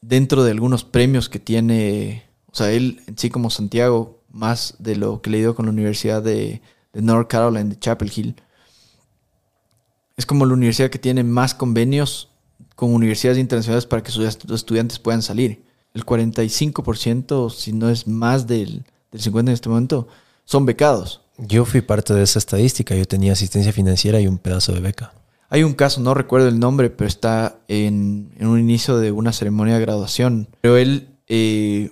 dentro 0.00 0.44
de 0.44 0.52
algunos 0.52 0.84
premios 0.84 1.28
que 1.28 1.38
tiene, 1.38 2.24
o 2.50 2.54
sea, 2.54 2.70
él 2.70 3.02
en 3.06 3.18
sí 3.18 3.30
como 3.30 3.50
Santiago, 3.50 4.20
más 4.30 4.74
de 4.78 4.96
lo 4.96 5.22
que 5.22 5.30
le 5.30 5.38
dio 5.38 5.54
con 5.54 5.66
la 5.66 5.72
Universidad 5.72 6.22
de, 6.22 6.60
de 6.92 7.02
North 7.02 7.28
Carolina, 7.28 7.64
de 7.64 7.78
Chapel 7.78 8.12
Hill. 8.14 8.36
Es 10.16 10.26
como 10.26 10.44
la 10.46 10.54
universidad 10.54 10.90
que 10.90 10.98
tiene 10.98 11.22
más 11.24 11.54
convenios 11.54 12.28
con 12.74 12.92
universidades 12.92 13.38
internacionales 13.38 13.86
para 13.86 14.02
que 14.02 14.10
sus 14.10 14.24
estu- 14.24 14.52
estudiantes 14.54 14.98
puedan 14.98 15.22
salir. 15.22 15.62
El 15.98 16.06
45%, 16.06 17.50
si 17.50 17.72
no 17.72 17.90
es 17.90 18.06
más 18.06 18.46
del, 18.46 18.84
del 19.10 19.20
50% 19.20 19.40
en 19.40 19.48
este 19.48 19.68
momento, 19.68 20.06
son 20.44 20.64
becados. 20.64 21.22
Yo 21.38 21.64
fui 21.64 21.80
parte 21.80 22.14
de 22.14 22.22
esa 22.22 22.38
estadística. 22.38 22.94
Yo 22.94 23.04
tenía 23.04 23.32
asistencia 23.32 23.72
financiera 23.72 24.20
y 24.20 24.28
un 24.28 24.38
pedazo 24.38 24.72
de 24.72 24.78
beca. 24.78 25.12
Hay 25.48 25.64
un 25.64 25.74
caso, 25.74 26.00
no 26.00 26.14
recuerdo 26.14 26.46
el 26.46 26.60
nombre, 26.60 26.88
pero 26.88 27.08
está 27.08 27.58
en, 27.66 28.30
en 28.38 28.46
un 28.46 28.60
inicio 28.60 28.98
de 28.98 29.10
una 29.10 29.32
ceremonia 29.32 29.74
de 29.74 29.80
graduación. 29.80 30.46
Pero 30.60 30.76
él, 30.76 31.08
eh, 31.26 31.90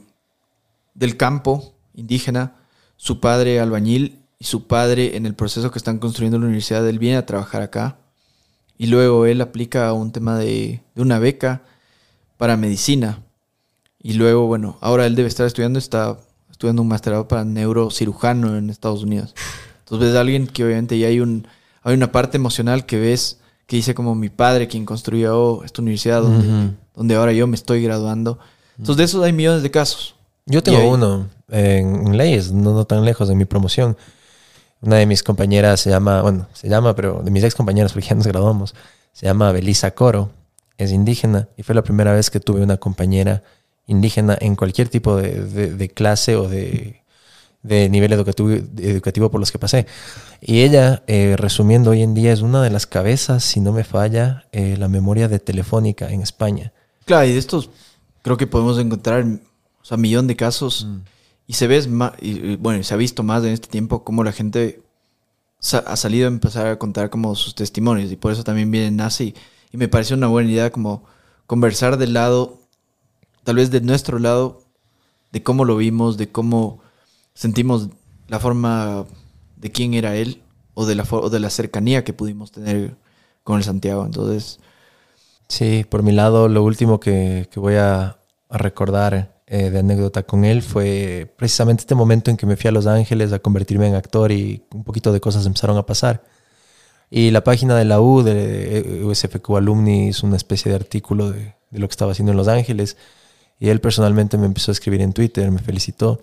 del 0.95 1.17
campo 1.17 1.75
indígena, 1.93 2.55
su 2.97 3.19
padre 3.19 3.59
albañil 3.59 4.21
y 4.39 4.45
su 4.45 4.69
padre 4.69 5.17
en 5.17 5.27
el 5.27 5.35
proceso 5.35 5.73
que 5.73 5.79
están 5.79 5.99
construyendo 5.99 6.39
la 6.39 6.45
universidad, 6.45 6.89
él 6.89 7.01
viene 7.01 7.17
a 7.17 7.27
trabajar 7.27 7.63
acá. 7.63 7.99
Y 8.79 8.87
luego 8.87 9.27
él 9.27 9.41
aplica 9.41 9.93
un 9.93 10.13
tema 10.13 10.39
de, 10.39 10.81
de 10.95 11.03
una 11.03 11.19
beca 11.19 11.63
para 12.37 12.57
medicina. 12.57 13.26
Y 14.09 14.15
luego, 14.15 14.47
bueno, 14.47 14.77
ahora 14.81 15.07
él 15.07 15.15
debe 15.17 15.29
estar 15.29 15.47
estudiando, 15.47 15.79
está 15.79 16.17
estudiando 16.51 16.83
un 16.83 16.89
masterado 16.89 17.27
para 17.29 17.45
neurocirujano 17.45 18.57
en 18.57 18.71
Estados 18.71 19.03
Unidos. 19.03 19.35
Entonces 19.81 20.09
ves 20.09 20.17
a 20.17 20.21
alguien 20.21 20.47
que 20.47 20.65
obviamente 20.65 20.99
ya 20.99 21.09
hay 21.09 21.21
un 21.21 21.47
hay 21.83 21.95
una 21.95 22.11
parte 22.11 22.37
emocional 22.37 22.87
que 22.87 22.99
ves 22.99 23.39
que 23.67 23.77
dice 23.77 23.95
como 23.95 24.15
mi 24.15 24.29
padre 24.29 24.67
quien 24.69 24.85
construyó 24.85 25.63
esta 25.65 25.83
universidad 25.83 26.23
donde, 26.23 26.75
donde 26.95 27.15
ahora 27.17 27.33
yo 27.33 27.47
me 27.47 27.55
estoy 27.57 27.83
graduando. 27.83 28.39
Entonces 28.79 28.97
de 28.99 29.05
esos 29.05 29.25
hay 29.25 29.33
millones 29.33 29.63
de 29.63 29.71
casos. 29.71 30.15
Yo 30.47 30.63
tengo 30.63 30.79
ahí- 30.79 30.87
uno 30.89 31.29
en, 31.51 32.07
en 32.09 32.17
leyes, 32.17 32.53
no, 32.53 32.75
no 32.75 32.85
tan 32.85 33.05
lejos 33.05 33.29
de 33.29 33.35
mi 33.35 33.45
promoción. 33.45 33.97
Una 34.81 34.97
de 34.97 35.07
mis 35.07 35.23
compañeras 35.23 35.81
se 35.81 35.91
llama, 35.91 36.23
bueno, 36.23 36.47
se 36.53 36.69
llama, 36.69 36.95
pero 36.95 37.23
de 37.25 37.31
mis 37.31 37.43
ex 37.43 37.55
compañeras, 37.55 37.93
porque 37.93 38.09
ya 38.09 38.15
nos 38.15 38.27
graduamos, 38.27 38.75
se 39.13 39.27
llama 39.27 39.51
Belisa 39.53 39.91
Coro. 39.93 40.31
es 40.79 40.93
indígena 40.93 41.49
y 41.57 41.63
fue 41.63 41.75
la 41.75 41.83
primera 41.83 42.13
vez 42.13 42.31
que 42.31 42.39
tuve 42.41 42.63
una 42.63 42.77
compañera 42.77 43.43
indígena 43.87 44.37
en 44.41 44.57
cualquier 44.57 44.89
tipo 44.89 45.17
de, 45.17 45.45
de- 45.45 45.75
de 45.75 45.89
clase 45.89 46.37
o 46.37 46.49
de, 46.49 47.03
de 47.63 47.89
nivel 47.89 48.13
educativo, 48.13 48.51
educativo 48.51 49.31
por 49.31 49.41
los 49.41 49.53
que 49.53 49.59
pasé. 49.59 49.87
Y 50.41 50.63
ella, 50.63 51.03
eh, 51.07 51.35
resumiendo, 51.39 51.91
hoy 51.91 52.03
en 52.03 52.15
día 52.15 52.33
es 52.33 52.41
una 52.43 52.63
de 52.63 52.71
las 52.71 52.87
cabezas, 52.87 53.45
si 53.45 53.61
no 53.61 53.73
me 53.73 53.85
falla, 53.85 54.47
eh, 54.53 54.77
la 54.79 54.89
memoria 54.89 55.29
de 55.29 55.39
Telefónica 55.39 56.11
en 56.11 56.21
España. 56.23 56.73
Claro, 57.05 57.27
y 57.27 57.33
de 57.33 57.39
estos 57.39 57.71
creo 58.23 58.37
que 58.37 58.47
podemos 58.47 58.79
encontrar 58.79 59.25
o 59.25 59.85
sea, 59.85 59.97
millón 59.97 60.27
de 60.27 60.37
casos. 60.37 60.87
Y 61.47 61.53
se 61.55 61.69
ve 61.69 61.81
y, 62.21 62.57
bueno, 62.57 62.83
se 62.83 62.93
ha 62.93 62.97
visto 62.97 63.23
más 63.23 63.45
en 63.45 63.51
este 63.51 63.69
tiempo 63.69 64.03
cómo 64.03 64.25
la 64.25 64.33
gente 64.33 64.83
sa- 65.61 65.79
ha 65.87 65.97
salido 65.97 66.27
a 66.27 66.29
empezar 66.29 66.67
a 66.67 66.79
contar 66.79 67.11
como 67.11 67.35
sus 67.37 67.55
testimonios. 67.55 68.11
Y 68.11 68.17
por 68.17 68.33
eso 68.33 68.45
también 68.45 68.71
viene 68.71 68.91
Nazi. 68.91 69.35
Y 69.73 69.77
me 69.77 69.89
pareció 69.89 70.17
una 70.17 70.27
buena 70.27 70.51
idea 70.51 70.71
como 70.71 71.05
conversar 71.47 71.99
del 71.99 72.15
lado, 72.15 72.59
tal 73.47 73.57
vez 73.57 73.71
de 73.71 73.81
nuestro 73.81 74.19
lado, 74.19 74.61
de 75.33 75.43
cómo 75.43 75.65
lo 75.65 75.77
vimos, 75.77 76.19
de 76.19 76.31
cómo 76.31 76.81
sentimos 77.33 77.89
la 78.29 78.41
forma 78.41 79.07
de 79.57 79.73
quién 79.73 79.95
era 79.95 80.17
él 80.17 80.43
o 80.75 80.85
de 80.85 80.97
la, 80.97 81.07
o 81.11 81.31
de 81.31 81.41
la 81.41 81.49
cercanía 81.49 82.05
que 82.05 82.13
pudimos 82.13 82.53
tener 82.53 82.97
con 83.43 83.57
el 83.57 83.65
Santiago. 83.65 84.05
Entonces, 84.05 84.59
Sí, 85.49 85.87
por 85.89 86.03
mi 86.03 86.13
lado, 86.13 86.49
lo 86.49 86.65
último 86.65 86.99
que, 87.01 87.49
que 87.51 87.61
voy 87.61 87.75
a, 87.77 88.19
recordar 88.49 89.41
eh, 89.49 89.71
de 89.71 89.81
anécdota 89.81 90.23
con 90.23 90.45
él 90.45 90.63
fue 90.63 91.33
precisamente 91.37 91.81
este 91.81 91.97
momento 91.97 92.31
en 92.31 92.37
que 92.37 92.47
me 92.47 92.57
fui 92.57 92.69
a 92.69 92.73
Los 92.73 92.87
Ángeles 92.87 93.33
a 93.33 93.41
convertirme 93.41 93.89
en 93.89 93.97
actor 93.97 94.31
y 94.31 94.63
un 94.73 94.85
poquito 94.85 95.13
de 95.13 95.21
cosas 95.21 95.47
empezaron 95.47 95.77
a 95.77 95.85
pasar. 95.85 96.23
Y 97.11 97.31
la 97.31 97.43
página 97.43 97.77
de 97.77 97.85
la 97.85 98.01
U, 98.01 98.23
de 98.23 99.03
USFQ 99.05 99.57
Alumni, 99.57 100.09
hizo 100.09 100.27
una 100.27 100.37
especie 100.37 100.71
de 100.71 100.77
artículo 100.77 101.31
de 101.31 101.55
lo 101.73 101.89
que 101.89 101.93
estaba 101.93 102.13
haciendo 102.13 102.33
en 102.33 102.39
Los 102.39 102.49
Ángeles. 102.49 102.97
Y 103.59 103.69
él 103.69 103.81
personalmente 103.81 104.37
me 104.37 104.47
empezó 104.47 104.71
a 104.71 104.75
escribir 104.75 105.01
en 105.01 105.13
Twitter, 105.13 105.51
me 105.51 105.59
felicitó. 105.59 106.21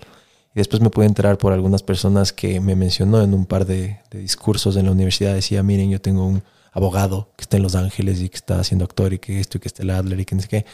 Y 0.55 0.59
después 0.59 0.81
me 0.81 0.89
pude 0.89 1.07
enterar 1.07 1.37
por 1.37 1.51
algunas 1.51 1.81
personas 1.81 2.31
que 2.31 2.59
me 2.59 2.75
mencionó 2.75 3.21
en 3.21 3.33
un 3.33 3.45
par 3.45 3.65
de, 3.65 3.99
discursos 4.11 4.75
en 4.75 4.85
la 4.85 4.91
universidad. 4.91 5.33
Decía, 5.33 5.63
miren, 5.63 5.89
yo 5.89 5.99
tengo 5.99 6.25
un 6.27 6.43
abogado 6.71 7.29
que 7.35 7.43
está 7.43 7.57
en 7.57 7.63
Los 7.63 7.75
Ángeles 7.75 8.21
y 8.21 8.29
que 8.29 8.35
está 8.35 8.59
haciendo 8.59 8.85
actor 8.85 9.13
y 9.13 9.19
que 9.19 9.39
esto 9.39 9.57
y 9.57 9.61
que 9.61 9.67
está 9.67 9.81
el 9.81 10.19
y 10.19 10.25
que 10.25 10.35
no 10.35 10.41
sé 10.41 10.47
qué. 10.47 10.65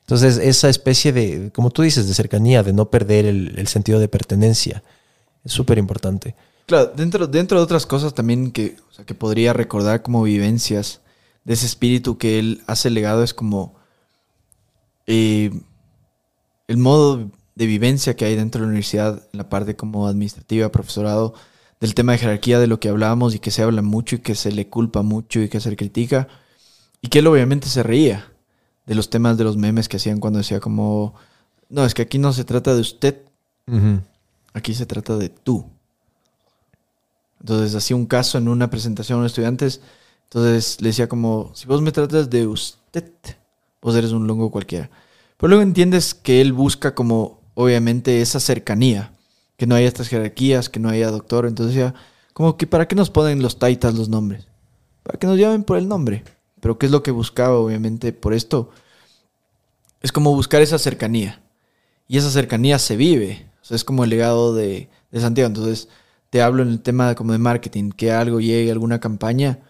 Entonces, 0.00 0.38
esa 0.38 0.68
especie 0.68 1.12
de, 1.12 1.52
como 1.54 1.70
tú 1.70 1.82
dices, 1.82 2.08
de 2.08 2.14
cercanía, 2.14 2.64
de 2.64 2.72
no 2.72 2.90
perder 2.90 3.26
el, 3.26 3.68
sentido 3.68 4.00
de 4.00 4.08
pertenencia, 4.08 4.82
es 5.44 5.52
súper 5.52 5.78
importante. 5.78 6.34
Claro, 6.66 6.92
dentro, 6.96 7.28
dentro 7.28 7.58
de 7.58 7.64
otras 7.64 7.86
cosas 7.86 8.14
también 8.14 8.50
que, 8.50 8.76
que 9.06 9.14
podría 9.14 9.52
recordar 9.52 10.02
como 10.02 10.24
vivencias 10.24 11.00
de 11.44 11.54
ese 11.54 11.66
espíritu 11.66 12.18
que 12.18 12.40
él 12.40 12.62
hace 12.66 12.90
legado 12.90 13.22
es 13.22 13.34
como 13.34 13.76
eh, 15.06 15.52
el 16.70 16.76
modo 16.76 17.32
de 17.56 17.66
vivencia 17.66 18.14
que 18.14 18.24
hay 18.24 18.36
dentro 18.36 18.60
de 18.60 18.66
la 18.66 18.68
universidad, 18.68 19.20
en 19.32 19.38
la 19.38 19.48
parte 19.48 19.74
como 19.74 20.06
administrativa, 20.06 20.70
profesorado, 20.70 21.34
del 21.80 21.96
tema 21.96 22.12
de 22.12 22.18
jerarquía 22.18 22.60
de 22.60 22.68
lo 22.68 22.78
que 22.78 22.88
hablábamos 22.88 23.34
y 23.34 23.40
que 23.40 23.50
se 23.50 23.64
habla 23.64 23.82
mucho 23.82 24.14
y 24.14 24.18
que 24.20 24.36
se 24.36 24.52
le 24.52 24.68
culpa 24.68 25.02
mucho 25.02 25.40
y 25.40 25.48
que 25.48 25.58
se 25.58 25.68
le 25.68 25.74
critica. 25.74 26.28
Y 27.02 27.08
que 27.08 27.18
él 27.18 27.26
obviamente 27.26 27.66
se 27.66 27.82
reía 27.82 28.32
de 28.86 28.94
los 28.94 29.10
temas 29.10 29.36
de 29.36 29.42
los 29.42 29.56
memes 29.56 29.88
que 29.88 29.96
hacían 29.96 30.20
cuando 30.20 30.38
decía 30.38 30.60
como, 30.60 31.14
no, 31.70 31.84
es 31.84 31.92
que 31.92 32.02
aquí 32.02 32.18
no 32.18 32.32
se 32.32 32.44
trata 32.44 32.72
de 32.72 32.82
usted, 32.82 33.20
aquí 34.52 34.72
se 34.72 34.86
trata 34.86 35.16
de 35.16 35.28
tú. 35.28 35.66
Entonces 37.40 37.74
hacía 37.74 37.96
un 37.96 38.06
caso 38.06 38.38
en 38.38 38.46
una 38.46 38.70
presentación 38.70 39.16
a 39.16 39.18
unos 39.22 39.32
estudiantes. 39.32 39.80
Entonces 40.28 40.80
le 40.80 40.90
decía 40.90 41.08
como, 41.08 41.50
si 41.56 41.66
vos 41.66 41.82
me 41.82 41.90
tratas 41.90 42.30
de 42.30 42.46
usted, 42.46 43.10
vos 43.82 43.96
eres 43.96 44.12
un 44.12 44.28
longo 44.28 44.52
cualquiera. 44.52 44.88
Pero 45.40 45.48
luego 45.48 45.62
entiendes 45.62 46.12
que 46.14 46.42
él 46.42 46.52
busca 46.52 46.94
como, 46.94 47.40
obviamente, 47.54 48.20
esa 48.20 48.40
cercanía. 48.40 49.12
Que 49.56 49.66
no 49.66 49.74
haya 49.74 49.88
estas 49.88 50.08
jerarquías, 50.08 50.68
que 50.68 50.80
no 50.80 50.90
haya 50.90 51.10
doctor. 51.10 51.46
Entonces 51.46 51.74
decía, 51.74 51.94
como 52.34 52.58
que 52.58 52.66
para 52.66 52.86
qué 52.86 52.94
nos 52.94 53.08
ponen 53.08 53.40
los 53.40 53.58
taitas 53.58 53.94
los 53.94 54.10
nombres. 54.10 54.46
Para 55.02 55.18
que 55.18 55.26
nos 55.26 55.38
llamen 55.38 55.64
por 55.64 55.78
el 55.78 55.88
nombre. 55.88 56.24
Pero 56.60 56.78
qué 56.78 56.84
es 56.84 56.92
lo 56.92 57.02
que 57.02 57.10
buscaba, 57.10 57.56
obviamente, 57.56 58.12
por 58.12 58.34
esto. 58.34 58.70
Es 60.02 60.12
como 60.12 60.34
buscar 60.34 60.60
esa 60.60 60.78
cercanía. 60.78 61.40
Y 62.06 62.18
esa 62.18 62.30
cercanía 62.30 62.78
se 62.78 62.96
vive. 62.96 63.46
O 63.62 63.64
sea, 63.64 63.76
es 63.76 63.84
como 63.84 64.04
el 64.04 64.10
legado 64.10 64.54
de, 64.54 64.90
de 65.10 65.20
Santiago. 65.22 65.46
Entonces, 65.46 65.88
te 66.28 66.42
hablo 66.42 66.62
en 66.62 66.68
el 66.68 66.82
tema 66.82 67.14
como 67.14 67.32
de 67.32 67.38
marketing, 67.38 67.92
que 67.92 68.12
algo 68.12 68.40
llegue, 68.40 68.70
alguna 68.70 69.00
campaña. 69.00 69.60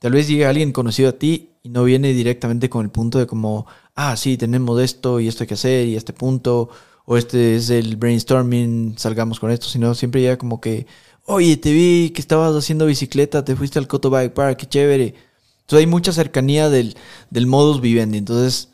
Tal 0.00 0.12
vez 0.12 0.28
llegue 0.28 0.44
alguien 0.44 0.72
conocido 0.72 1.08
a 1.08 1.12
ti 1.12 1.52
y 1.62 1.70
no 1.70 1.82
viene 1.84 2.12
directamente 2.12 2.68
con 2.68 2.84
el 2.84 2.90
punto 2.90 3.18
de 3.18 3.26
como, 3.26 3.66
ah, 3.94 4.16
sí, 4.16 4.36
tenemos 4.36 4.80
esto 4.80 5.20
y 5.20 5.28
esto 5.28 5.44
hay 5.44 5.48
que 5.48 5.54
hacer 5.54 5.86
y 5.88 5.96
este 5.96 6.12
punto, 6.12 6.70
o 7.04 7.16
este 7.16 7.56
es 7.56 7.70
el 7.70 7.96
brainstorming, 7.96 8.96
salgamos 8.98 9.40
con 9.40 9.50
esto, 9.50 9.66
sino 9.66 9.94
siempre 9.94 10.20
llega 10.20 10.38
como 10.38 10.60
que, 10.60 10.86
oye, 11.26 11.56
te 11.56 11.72
vi 11.72 12.10
que 12.10 12.20
estabas 12.20 12.54
haciendo 12.54 12.86
bicicleta, 12.86 13.44
te 13.44 13.56
fuiste 13.56 13.78
al 13.78 13.88
Coto 13.88 14.10
Bike 14.10 14.34
Park, 14.34 14.58
qué 14.58 14.66
chévere. 14.66 15.14
Entonces 15.60 15.80
hay 15.80 15.86
mucha 15.86 16.12
cercanía 16.12 16.68
del, 16.68 16.96
del 17.30 17.46
modus 17.46 17.80
vivendi. 17.80 18.18
Entonces, 18.18 18.68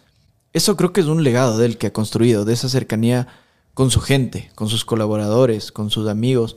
eso 0.52 0.76
creo 0.76 0.92
que 0.92 1.00
es 1.00 1.06
un 1.06 1.22
legado 1.22 1.58
del 1.58 1.78
que 1.78 1.88
ha 1.88 1.92
construido, 1.92 2.44
de 2.44 2.54
esa 2.54 2.68
cercanía 2.68 3.28
con 3.74 3.90
su 3.90 4.00
gente, 4.00 4.50
con 4.54 4.68
sus 4.68 4.84
colaboradores, 4.84 5.70
con 5.72 5.90
sus 5.90 6.08
amigos. 6.08 6.56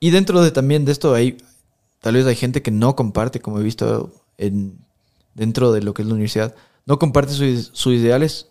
Y 0.00 0.10
dentro 0.10 0.40
de 0.42 0.52
también 0.52 0.84
de 0.84 0.92
esto 0.92 1.14
hay, 1.14 1.38
tal 2.00 2.14
vez 2.14 2.26
hay 2.26 2.36
gente 2.36 2.62
que 2.62 2.70
no 2.70 2.94
comparte, 2.94 3.40
como 3.40 3.58
he 3.58 3.64
visto 3.64 4.12
en, 4.36 4.78
dentro 5.34 5.72
de 5.72 5.82
lo 5.82 5.94
que 5.94 6.02
es 6.02 6.08
la 6.08 6.14
universidad, 6.14 6.54
no 6.88 6.98
comparte 6.98 7.34
sus, 7.34 7.70
sus 7.74 7.94
ideales, 7.94 8.46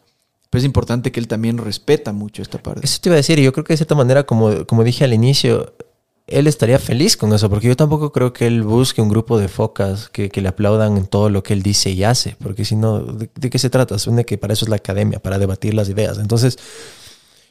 pero 0.49 0.59
es 0.59 0.65
importante 0.65 1.11
que 1.11 1.19
él 1.19 1.27
también 1.27 1.57
respeta 1.57 2.13
mucho 2.13 2.43
esta 2.43 2.61
parte. 2.61 2.81
Eso 2.83 2.99
te 3.01 3.09
iba 3.09 3.15
a 3.15 3.17
decir, 3.17 3.39
y 3.39 3.43
yo 3.43 3.51
creo 3.51 3.65
que 3.65 3.73
de 3.73 3.77
cierta 3.77 3.95
manera, 3.95 4.25
como, 4.25 4.65
como 4.67 4.83
dije 4.83 5.03
al 5.03 5.13
inicio, 5.13 5.73
él 6.27 6.45
estaría 6.45 6.77
feliz 6.77 7.17
con 7.17 7.33
eso, 7.33 7.49
porque 7.49 7.67
yo 7.67 7.75
tampoco 7.75 8.11
creo 8.11 8.33
que 8.33 8.45
él 8.45 8.61
busque 8.61 9.01
un 9.01 9.09
grupo 9.09 9.39
de 9.39 9.47
focas 9.47 10.09
que, 10.09 10.29
le 10.33 10.47
aplaudan 10.47 10.97
en 10.97 11.07
todo 11.07 11.31
lo 11.31 11.41
que 11.41 11.53
él 11.53 11.63
dice 11.63 11.89
y 11.89 12.03
hace, 12.03 12.35
porque 12.39 12.63
si 12.63 12.75
no, 12.75 12.99
¿de, 12.99 13.27
qué 13.49 13.57
se 13.57 13.71
trata? 13.71 13.97
Supone 13.97 14.23
que 14.23 14.37
para 14.37 14.53
eso 14.53 14.65
es 14.65 14.69
la 14.69 14.75
academia, 14.75 15.19
para 15.19 15.39
debatir 15.39 15.73
las 15.73 15.89
ideas. 15.89 16.19
Entonces, 16.19 16.59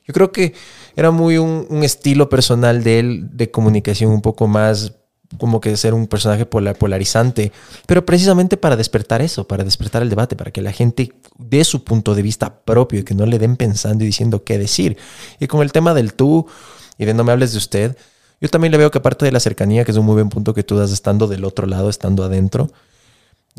yo 0.07 0.15
creo 0.15 0.31
que 0.31 0.55
era 0.95 1.11
muy 1.11 1.37
un 1.37 1.83
estilo 1.83 2.29
personal 2.29 2.85
de 2.85 3.01
él 3.01 3.29
de 3.33 3.51
comunicación 3.51 4.13
un 4.13 4.23
poco 4.23 4.47
más 4.47 4.93
como 5.39 5.61
que 5.61 5.77
ser 5.77 5.95
un 5.95 6.07
personaje 6.07 6.47
polar, 6.47 6.77
polarizante, 6.77 7.53
pero 7.87 8.05
precisamente 8.07 8.57
para 8.57 8.77
despertar 8.77 9.23
eso, 9.23 9.47
para 9.47 9.65
despertar 9.65 10.03
el 10.03 10.11
debate, 10.11 10.37
para 10.37 10.51
que 10.51 10.63
la 10.63 10.73
gente 10.73 11.13
dé 11.39 11.65
su 11.65 11.85
punto 11.85 12.15
de 12.15 12.23
vista 12.23 12.61
propio 12.61 13.01
y 13.01 13.05
que 13.05 13.15
no 13.15 13.27
le 13.27 13.39
den 13.39 13.57
pensando 13.57 14.05
y 14.05 14.07
diciendo 14.07 14.45
qué 14.45 14.59
decir. 14.59 14.97
Y 15.41 15.47
con 15.47 15.63
el 15.63 15.73
tema 15.73 15.95
del 15.95 16.15
tú 16.15 16.47
y 16.99 17.05
de 17.05 17.15
no 17.15 17.25
me 17.25 17.33
hables 17.33 17.53
de 17.53 17.59
usted, 17.59 17.97
yo 18.41 18.49
también 18.49 18.73
le 18.73 18.79
veo 18.79 18.91
que 18.91 18.99
aparte 18.99 19.25
de 19.25 19.33
la 19.33 19.41
cercanía, 19.41 19.85
que 19.85 19.93
es 19.93 19.97
un 19.97 20.07
muy 20.07 20.15
buen 20.15 20.29
punto 20.29 20.55
que 20.55 20.63
tú 20.63 20.77
das 20.77 20.93
estando 20.93 21.27
del 21.27 21.45
otro 21.45 21.67
lado, 21.67 21.89
estando 21.89 22.23
adentro, 22.25 22.71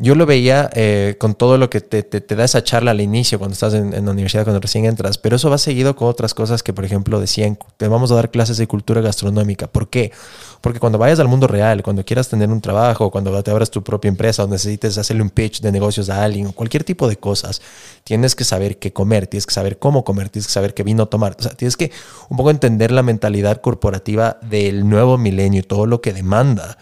yo 0.00 0.14
lo 0.14 0.26
veía 0.26 0.70
eh, 0.74 1.16
con 1.18 1.34
todo 1.34 1.58
lo 1.58 1.68
que 1.68 1.80
te, 1.80 2.36
da 2.36 2.44
esa 2.44 2.62
charla 2.62 2.92
al 2.92 3.00
inicio, 3.00 3.38
cuando 3.40 3.54
estás 3.54 3.74
en, 3.74 3.92
en, 3.92 4.04
la 4.04 4.12
universidad, 4.12 4.44
cuando 4.44 4.60
recién 4.60 4.84
entras, 4.84 5.18
pero 5.18 5.34
eso 5.34 5.50
va 5.50 5.58
seguido 5.58 5.96
con 5.96 6.06
otras 6.06 6.34
cosas 6.34 6.62
que, 6.62 6.72
por 6.72 6.84
ejemplo, 6.84 7.20
decían, 7.20 7.58
te 7.76 7.88
vamos 7.88 8.12
a 8.12 8.14
dar 8.14 8.30
clases 8.30 8.58
de 8.58 8.68
cultura 8.68 9.00
gastronómica. 9.00 9.66
¿Por 9.66 9.88
qué? 9.88 10.12
Porque 10.60 10.78
cuando 10.78 10.98
vayas 10.98 11.18
al 11.18 11.26
mundo 11.26 11.48
real, 11.48 11.82
cuando 11.82 12.04
quieras 12.04 12.28
tener 12.28 12.48
un 12.48 12.60
trabajo, 12.60 13.10
cuando 13.10 13.42
te 13.42 13.50
abras 13.50 13.72
tu 13.72 13.82
propia 13.82 14.08
empresa 14.08 14.44
o 14.44 14.46
necesites 14.46 14.98
hacerle 14.98 15.22
un 15.22 15.30
pitch 15.30 15.60
de 15.62 15.72
negocios 15.72 16.08
a 16.10 16.22
alguien 16.22 16.46
o 16.46 16.52
cualquier 16.52 16.84
tipo 16.84 17.08
de 17.08 17.16
cosas, 17.16 17.60
tienes 18.04 18.36
que 18.36 18.44
saber 18.44 18.78
qué 18.78 18.92
comer, 18.92 19.26
tienes 19.26 19.46
que 19.46 19.54
saber 19.54 19.80
cómo 19.80 20.04
comer, 20.04 20.28
tienes 20.28 20.46
que 20.46 20.52
saber 20.52 20.74
qué 20.74 20.84
vino 20.84 21.06
tomar. 21.06 21.34
O 21.40 21.42
sea, 21.42 21.52
tienes 21.52 21.76
que 21.76 21.90
un 22.28 22.36
poco 22.36 22.52
entender 22.52 22.92
la 22.92 23.02
mentalidad 23.02 23.60
corporativa 23.60 24.38
del 24.42 24.88
nuevo 24.88 25.18
milenio 25.18 25.58
y 25.58 25.64
todo 25.64 25.86
lo 25.86 26.00
que 26.00 26.12
demanda 26.12 26.78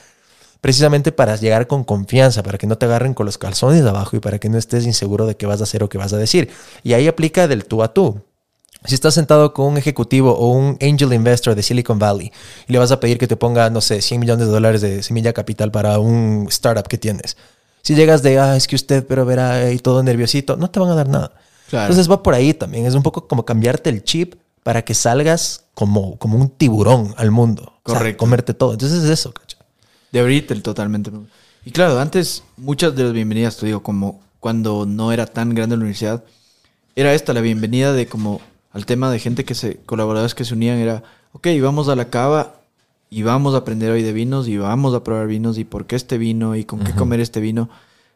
precisamente 0.66 1.12
para 1.12 1.36
llegar 1.36 1.68
con 1.68 1.84
confianza, 1.84 2.42
para 2.42 2.58
que 2.58 2.66
no 2.66 2.76
te 2.76 2.86
agarren 2.86 3.14
con 3.14 3.24
los 3.24 3.38
calzones 3.38 3.84
de 3.84 3.88
abajo 3.88 4.16
y 4.16 4.18
para 4.18 4.40
que 4.40 4.48
no 4.48 4.58
estés 4.58 4.84
inseguro 4.84 5.24
de 5.24 5.36
qué 5.36 5.46
vas 5.46 5.60
a 5.60 5.62
hacer 5.62 5.84
o 5.84 5.88
qué 5.88 5.96
vas 5.96 6.12
a 6.12 6.16
decir. 6.16 6.50
Y 6.82 6.94
ahí 6.94 7.06
aplica 7.06 7.46
del 7.46 7.66
tú 7.66 7.84
a 7.84 7.94
tú. 7.94 8.20
Si 8.84 8.96
estás 8.96 9.14
sentado 9.14 9.54
con 9.54 9.66
un 9.66 9.78
ejecutivo 9.78 10.32
o 10.32 10.48
un 10.48 10.76
angel 10.82 11.12
investor 11.12 11.54
de 11.54 11.62
Silicon 11.62 12.00
Valley 12.00 12.32
y 12.66 12.72
le 12.72 12.80
vas 12.80 12.90
a 12.90 12.98
pedir 12.98 13.16
que 13.16 13.28
te 13.28 13.36
ponga, 13.36 13.70
no 13.70 13.80
sé, 13.80 14.02
100 14.02 14.18
millones 14.18 14.48
de 14.48 14.52
dólares 14.52 14.80
de 14.80 15.04
semilla 15.04 15.32
capital 15.32 15.70
para 15.70 16.00
un 16.00 16.48
startup 16.50 16.88
que 16.88 16.98
tienes. 16.98 17.36
Si 17.82 17.94
llegas 17.94 18.24
de, 18.24 18.40
ah, 18.40 18.56
es 18.56 18.66
que 18.66 18.74
usted, 18.74 19.06
pero 19.06 19.24
verá, 19.24 19.70
y 19.70 19.78
todo 19.78 20.02
nerviosito, 20.02 20.56
no 20.56 20.68
te 20.68 20.80
van 20.80 20.90
a 20.90 20.96
dar 20.96 21.08
nada. 21.08 21.30
Claro. 21.70 21.84
Entonces 21.84 22.10
va 22.10 22.24
por 22.24 22.34
ahí 22.34 22.52
también. 22.52 22.86
Es 22.86 22.94
un 22.96 23.04
poco 23.04 23.28
como 23.28 23.44
cambiarte 23.44 23.88
el 23.88 24.02
chip 24.02 24.34
para 24.64 24.82
que 24.82 24.94
salgas 24.94 25.66
como, 25.74 26.18
como 26.18 26.36
un 26.36 26.48
tiburón 26.48 27.14
al 27.18 27.30
mundo. 27.30 27.74
Correcto. 27.84 28.02
O 28.02 28.04
sea, 28.04 28.16
comerte 28.16 28.52
todo. 28.52 28.72
Entonces 28.72 29.04
es 29.04 29.10
eso, 29.10 29.32
de 30.12 30.20
abrirte 30.20 30.54
totalmente. 30.56 31.10
Y 31.64 31.70
claro, 31.70 31.98
antes 31.98 32.42
muchas 32.56 32.94
de 32.94 33.04
las 33.04 33.12
bienvenidas, 33.12 33.56
te 33.56 33.66
digo, 33.66 33.82
como 33.82 34.20
cuando 34.40 34.86
no 34.86 35.12
era 35.12 35.26
tan 35.26 35.54
grande 35.54 35.76
la 35.76 35.80
universidad, 35.80 36.24
era 36.94 37.14
esta 37.14 37.32
la 37.32 37.40
bienvenida 37.40 37.92
de 37.92 38.06
como 38.06 38.40
al 38.72 38.86
tema 38.86 39.10
de 39.10 39.18
gente 39.18 39.44
que 39.44 39.54
se, 39.54 39.76
colaboradores 39.78 40.34
que 40.34 40.44
se 40.44 40.54
unían, 40.54 40.78
era, 40.78 41.02
ok, 41.32 41.48
vamos 41.60 41.88
a 41.88 41.96
la 41.96 42.10
cava 42.10 42.60
y 43.10 43.22
vamos 43.22 43.54
a 43.54 43.58
aprender 43.58 43.90
hoy 43.90 44.02
de 44.02 44.12
vinos 44.12 44.48
y 44.48 44.58
vamos 44.58 44.94
a 44.94 45.02
probar 45.02 45.26
vinos 45.26 45.58
y 45.58 45.64
por 45.64 45.86
qué 45.86 45.96
este 45.96 46.18
vino 46.18 46.56
y 46.56 46.64
con 46.64 46.80
qué 46.80 46.92
comer 46.92 47.20
este 47.20 47.40
vino. 47.40 47.68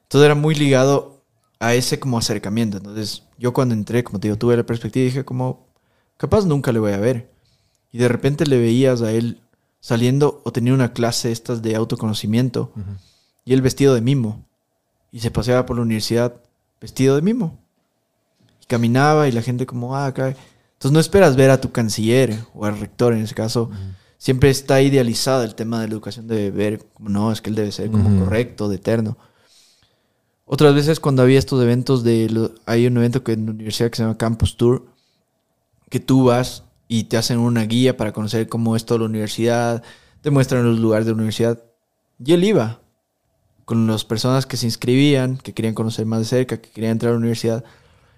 Entonces 0.05 0.27
era 0.27 0.35
muy 0.35 0.55
ligado, 0.55 1.21
a 1.61 1.75
ese 1.75 2.01
como 2.01 2.19
acercamiento. 2.19 2.79
Entonces, 2.79 3.23
yo 3.39 3.53
cuando 3.53 3.75
entré, 3.75 4.03
como 4.03 4.19
te 4.19 4.29
digo, 4.29 4.39
tuve 4.39 4.57
la 4.57 4.65
perspectiva 4.65 5.03
y 5.03 5.07
dije 5.07 5.25
como, 5.25 5.67
capaz 6.17 6.47
nunca 6.47 6.73
le 6.73 6.81
voy 6.81 6.93
a 6.93 6.99
ver. 6.99 7.31
Y 7.93 7.99
de 7.99 8.09
repente 8.09 8.47
le 8.47 8.59
veías 8.59 9.03
a 9.03 9.13
él 9.13 9.39
saliendo 9.81 10.43
o 10.45 10.53
tenía 10.53 10.75
una 10.75 10.93
clase 10.93 11.33
estas 11.33 11.63
de 11.63 11.75
autoconocimiento 11.75 12.73
y 13.45 13.53
él 13.55 13.63
vestido 13.63 13.95
de 13.95 14.01
mimo. 14.01 14.45
Y 15.13 15.21
se 15.21 15.31
paseaba 15.31 15.67
por 15.67 15.77
la 15.77 15.83
universidad 15.83 16.37
vestido 16.81 17.17
de 17.17 17.23
mimo. 17.23 17.59
Y 18.63 18.67
caminaba 18.67 19.27
y 19.29 19.33
la 19.33 19.43
gente 19.43 19.67
como, 19.67 19.97
ah, 19.97 20.07
acá. 20.07 20.29
Entonces 20.29 20.93
no 20.93 21.01
esperas 21.01 21.35
ver 21.37 21.51
a 21.51 21.61
tu 21.61 21.73
canciller 21.73 22.39
o 22.55 22.65
al 22.67 22.79
rector 22.79 23.13
en 23.13 23.23
ese 23.23 23.35
caso. 23.35 23.71
Siempre 24.19 24.51
está 24.51 24.83
idealizado 24.83 25.43
el 25.45 25.55
tema 25.55 25.81
de 25.81 25.89
la 25.89 25.95
educación 25.95 26.27
de 26.29 26.51
ver, 26.51 26.85
como 26.95 27.09
no, 27.09 27.33
es 27.33 27.41
que 27.41 27.49
él 27.51 27.57
debe 27.57 27.73
ser 27.73 27.91
como 27.91 28.09
correcto, 28.25 28.69
de 28.69 28.77
eterno. 28.77 29.17
Otras 30.45 30.75
veces 30.75 31.01
cuando 31.01 31.23
había 31.23 31.39
estos 31.39 31.63
eventos 31.63 32.03
de... 32.03 32.29
lo- 32.29 32.53
hay 32.67 32.87
un 32.87 32.97
evento 32.99 33.23
que 33.23 33.33
en 33.33 33.47
la 33.47 33.53
universidad 33.53 33.89
que 33.91 33.97
se 33.97 34.03
llama 34.03 34.19
Campus 34.19 34.57
Tour, 34.57 34.87
que 35.89 36.01
tú 36.01 36.25
vas 36.25 36.65
y 36.93 37.05
te 37.05 37.17
hacen 37.17 37.39
una 37.39 37.63
guía 37.67 37.97
para 37.97 38.13
conocer 38.13 38.49
cómo 38.49 38.75
es 38.75 38.85
toda 38.85 38.99
la 38.99 39.07
universidad, 39.07 39.85
te 40.23 40.33
muestran 40.33 40.65
los 40.65 40.81
lugares 40.81 41.07
de 41.07 41.13
la 41.13 41.19
universidad. 41.19 41.63
Y 42.19 42.33
él 42.33 42.43
iba 42.43 42.81
con 43.65 43.87
las 43.87 44.05
personas 44.05 44.45
que 44.45 44.57
se 44.57 44.67
inscribían, 44.67 45.37
que 45.37 45.55
querían 45.55 45.75
conocer 45.75 46.05
más 46.05 46.19
de 46.19 46.25
cerca, 46.25 46.61
que 46.61 46.69
querían 46.71 46.95
entrar 46.95 47.11
a 47.11 47.13
la 47.13 47.21
universidad. 47.21 47.63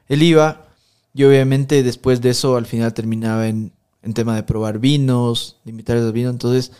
Él 0.09 0.23
iba 0.23 0.69
y 1.13 1.25
obviamente 1.25 1.83
después 1.83 2.23
de 2.23 2.31
eso 2.31 2.57
al 2.57 2.65
final 2.65 2.95
terminaba 2.95 3.47
en, 3.47 3.75
en 4.01 4.15
tema 4.15 4.37
de 4.37 4.43
probar 4.43 4.79
vinos, 4.79 5.59
de 5.67 5.73
invitarles 5.73 6.07
a 6.07 6.11
vino. 6.11 6.31
Entonces, 6.31 6.73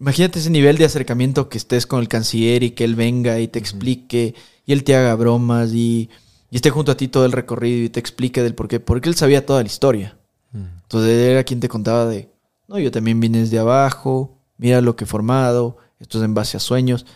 imagínate 0.00 0.38
ese 0.38 0.48
nivel 0.48 0.78
de 0.78 0.86
acercamiento 0.86 1.50
que 1.50 1.58
estés 1.58 1.86
con 1.86 2.00
el 2.00 2.08
canciller 2.08 2.62
y 2.62 2.70
que 2.70 2.84
él 2.84 2.94
venga 2.94 3.38
y 3.40 3.48
te 3.48 3.58
explique 3.58 4.34
y 4.64 4.72
él 4.72 4.84
te 4.84 4.96
haga 4.96 5.14
bromas 5.16 5.70
y, 5.74 6.08
y 6.50 6.56
esté 6.56 6.70
junto 6.70 6.92
a 6.92 6.96
ti 6.96 7.08
todo 7.08 7.26
el 7.26 7.32
recorrido 7.32 7.84
y 7.84 7.90
te 7.90 8.00
explique 8.00 8.42
del 8.42 8.54
por 8.54 8.68
qué. 8.68 8.80
Porque 8.80 9.10
él 9.10 9.16
sabía 9.16 9.44
toda 9.44 9.60
la 9.62 9.66
historia. 9.66 10.17
Entonces 10.52 11.10
él 11.10 11.30
era 11.30 11.44
quien 11.44 11.60
te 11.60 11.68
contaba 11.68 12.06
de, 12.06 12.28
no, 12.68 12.78
yo 12.78 12.90
también 12.90 13.20
vine 13.20 13.40
desde 13.40 13.58
abajo, 13.58 14.38
mira 14.56 14.80
lo 14.80 14.96
que 14.96 15.04
he 15.04 15.06
formado, 15.06 15.76
esto 16.00 16.18
es 16.18 16.24
en 16.24 16.34
base 16.34 16.56
a 16.56 16.60
sueños. 16.60 17.06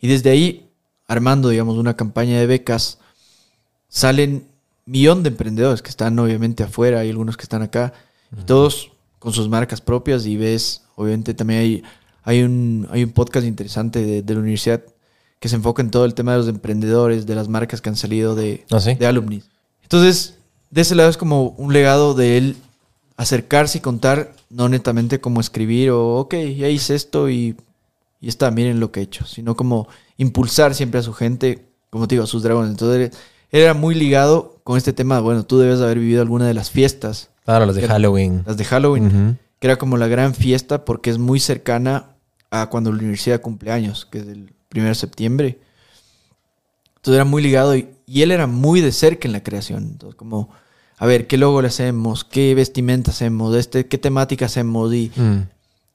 Y 0.00 0.08
desde 0.08 0.30
ahí, 0.30 0.70
armando, 1.08 1.48
digamos, 1.48 1.76
una 1.78 1.96
campaña 1.96 2.38
de 2.38 2.46
becas, 2.46 2.98
salen 3.88 4.46
millón 4.84 5.22
de 5.22 5.30
emprendedores 5.30 5.82
que 5.82 5.90
están 5.90 6.18
obviamente 6.18 6.62
afuera, 6.62 7.00
hay 7.00 7.10
algunos 7.10 7.36
que 7.36 7.42
están 7.42 7.62
acá, 7.62 7.92
y 8.36 8.44
todos 8.44 8.92
con 9.18 9.32
sus 9.32 9.48
marcas 9.48 9.80
propias 9.80 10.26
y 10.26 10.36
ves, 10.36 10.82
obviamente 10.94 11.34
también 11.34 11.60
hay, 11.60 11.82
hay, 12.22 12.42
un, 12.42 12.86
hay 12.90 13.02
un 13.02 13.10
podcast 13.10 13.46
interesante 13.46 14.04
de, 14.04 14.22
de 14.22 14.34
la 14.34 14.40
universidad 14.40 14.82
que 15.40 15.48
se 15.48 15.56
enfoca 15.56 15.82
en 15.82 15.90
todo 15.90 16.04
el 16.04 16.14
tema 16.14 16.32
de 16.32 16.38
los 16.38 16.48
emprendedores, 16.48 17.26
de 17.26 17.34
las 17.34 17.48
marcas 17.48 17.80
que 17.80 17.88
han 17.88 17.96
salido 17.96 18.34
de, 18.34 18.64
¿Ah, 18.70 18.80
sí? 18.80 18.94
de 18.94 19.06
alumni. 19.06 19.42
Entonces, 19.82 20.38
de 20.70 20.80
ese 20.80 20.94
lado 20.94 21.10
es 21.10 21.16
como 21.16 21.50
un 21.50 21.72
legado 21.72 22.14
de 22.14 22.38
él 22.38 22.56
acercarse 23.16 23.78
y 23.78 23.80
contar, 23.80 24.32
no 24.50 24.68
netamente 24.68 25.20
como 25.20 25.40
escribir 25.40 25.90
o, 25.90 26.16
ok, 26.16 26.34
ya 26.56 26.68
hice 26.68 26.94
esto 26.94 27.30
y, 27.30 27.56
y 28.20 28.28
está, 28.28 28.50
miren 28.50 28.80
lo 28.80 28.92
que 28.92 29.00
he 29.00 29.02
hecho, 29.04 29.24
sino 29.26 29.56
como 29.56 29.88
impulsar 30.18 30.74
siempre 30.74 31.00
a 31.00 31.02
su 31.02 31.12
gente, 31.12 31.64
como 31.90 32.06
te 32.08 32.14
digo, 32.14 32.24
a 32.24 32.28
sus 32.28 32.42
dragones. 32.42 32.70
Entonces, 32.70 33.12
él 33.50 33.62
era 33.62 33.74
muy 33.74 33.94
ligado 33.94 34.56
con 34.64 34.76
este 34.76 34.92
tema, 34.92 35.20
bueno, 35.20 35.44
tú 35.44 35.58
debes 35.58 35.80
haber 35.80 35.98
vivido 35.98 36.20
alguna 36.20 36.46
de 36.46 36.54
las 36.54 36.70
fiestas, 36.70 37.30
Claro, 37.44 37.64
los 37.64 37.76
de 37.76 37.86
Halloween. 37.86 38.42
las 38.44 38.56
de 38.56 38.64
Halloween, 38.64 39.38
que 39.60 39.66
era 39.68 39.76
como 39.76 39.96
la 39.96 40.08
gran 40.08 40.34
fiesta 40.34 40.84
porque 40.84 41.10
es 41.10 41.18
muy 41.18 41.38
cercana 41.38 42.16
a 42.50 42.68
cuando 42.68 42.90
la 42.90 42.98
universidad 42.98 43.40
cumple 43.40 43.70
años, 43.70 44.04
que 44.10 44.18
es 44.18 44.26
el 44.26 44.52
1 44.74 44.84
de 44.84 44.94
septiembre. 44.96 45.58
Entonces 46.96 47.14
era 47.14 47.24
muy 47.24 47.40
ligado 47.42 47.76
y, 47.76 47.88
y 48.04 48.22
él 48.22 48.32
era 48.32 48.48
muy 48.48 48.80
de 48.80 48.90
cerca 48.90 49.28
en 49.28 49.32
la 49.32 49.44
creación. 49.44 49.84
Entonces 49.92 50.16
como, 50.16 50.50
a 50.98 51.06
ver, 51.06 51.26
¿qué 51.26 51.36
logo 51.36 51.60
le 51.62 51.68
hacemos? 51.68 52.24
¿Qué 52.24 52.54
vestimenta 52.54 53.10
hacemos? 53.10 53.54
Este, 53.56 53.86
¿Qué 53.86 53.98
temática 53.98 54.46
hacemos? 54.46 54.92
Y 54.94 55.10
Mm. 55.16 55.48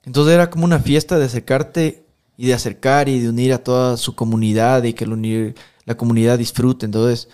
entonces 0.06 0.34
era 0.34 0.50
como 0.50 0.66
una 0.66 0.80
fiesta 0.80 1.18
de 1.18 1.26
acercarte 1.26 2.04
y 2.38 2.48
de 2.48 2.54
acercar 2.54 3.10
y 3.10 3.20
de 3.20 3.30
unir 3.30 3.54
a 3.54 3.58
toda 3.64 3.98
su 3.98 4.16
comunidad 4.16 4.84
y 4.84 4.94
que 4.94 5.06
la, 5.06 5.16
unir- 5.16 5.56
la 5.86 5.96
comunidad 5.98 6.38
disfrute. 6.40 6.86
Entonces, 6.86 7.28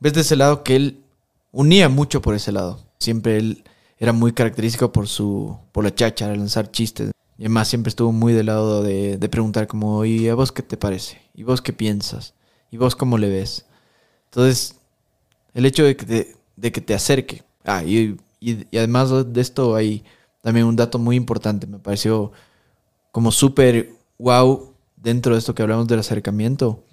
ves 0.00 0.12
de 0.14 0.20
ese 0.22 0.36
lado 0.36 0.62
que 0.64 0.76
él 0.76 1.00
unía 1.52 1.88
mucho 1.88 2.20
por 2.22 2.34
ese 2.34 2.52
lado. 2.52 2.80
Siempre 2.98 3.36
él 3.38 3.64
era 3.98 4.12
muy 4.12 4.32
característico 4.32 4.92
por 4.92 5.08
su 5.08 5.56
por 5.72 5.84
la 5.84 5.94
chacha, 5.94 6.28
lanzar 6.28 6.70
chistes. 6.70 7.10
Y 7.38 7.42
además 7.44 7.68
siempre 7.68 7.88
estuvo 7.90 8.12
muy 8.12 8.32
del 8.34 8.46
lado 8.46 8.82
de, 8.82 9.16
de 9.18 9.28
preguntar 9.28 9.66
como, 9.66 10.04
¿y 10.04 10.28
a 10.28 10.34
vos 10.34 10.52
qué 10.52 10.62
te 10.62 10.76
parece? 10.76 11.20
¿Y 11.34 11.42
vos 11.42 11.60
qué 11.62 11.72
piensas? 11.72 12.34
¿Y 12.70 12.76
vos 12.76 12.94
cómo 12.96 13.18
le 13.18 13.28
ves? 13.28 13.64
Entonces, 14.26 14.74
el 15.54 15.64
hecho 15.66 15.84
de 15.84 15.96
que 15.96 16.06
te, 16.06 16.36
de 16.60 16.72
que 16.72 16.80
te 16.80 16.94
acerque. 16.94 17.42
Ah, 17.64 17.82
y, 17.84 18.16
y- 18.40 18.66
y 18.70 18.78
además 18.78 19.10
de 19.32 19.40
esto 19.40 19.74
hay 19.74 20.02
también 20.42 20.66
un 20.66 20.76
dato 20.76 20.98
muy 20.98 21.16
importante. 21.16 21.66
Me 21.66 21.78
pareció 21.78 22.32
como 23.12 23.32
súper 23.32 23.90
wow 24.18 24.72
dentro 24.96 25.34
de 25.34 25.38
esto 25.38 25.54
que 25.54 25.62
hablamos 25.62 25.86
del 25.88 26.00
acercamiento. 26.00 26.84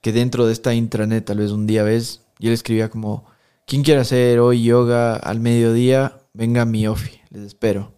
Que 0.00 0.12
dentro 0.12 0.46
de 0.46 0.52
esta 0.52 0.74
intranet, 0.74 1.24
tal 1.24 1.38
vez 1.38 1.50
un 1.52 1.66
día 1.66 1.82
ves, 1.84 2.22
y 2.38 2.48
él 2.48 2.52
escribía 2.54 2.90
como, 2.90 3.24
¿quién 3.66 3.82
quiere 3.84 4.00
hacer 4.00 4.40
hoy 4.40 4.62
yoga 4.64 5.14
al 5.14 5.38
mediodía? 5.40 6.18
Venga 6.34 6.62
a 6.62 6.64
mi 6.64 6.86
ofi, 6.88 7.20
les 7.30 7.42
espero. 7.44 7.92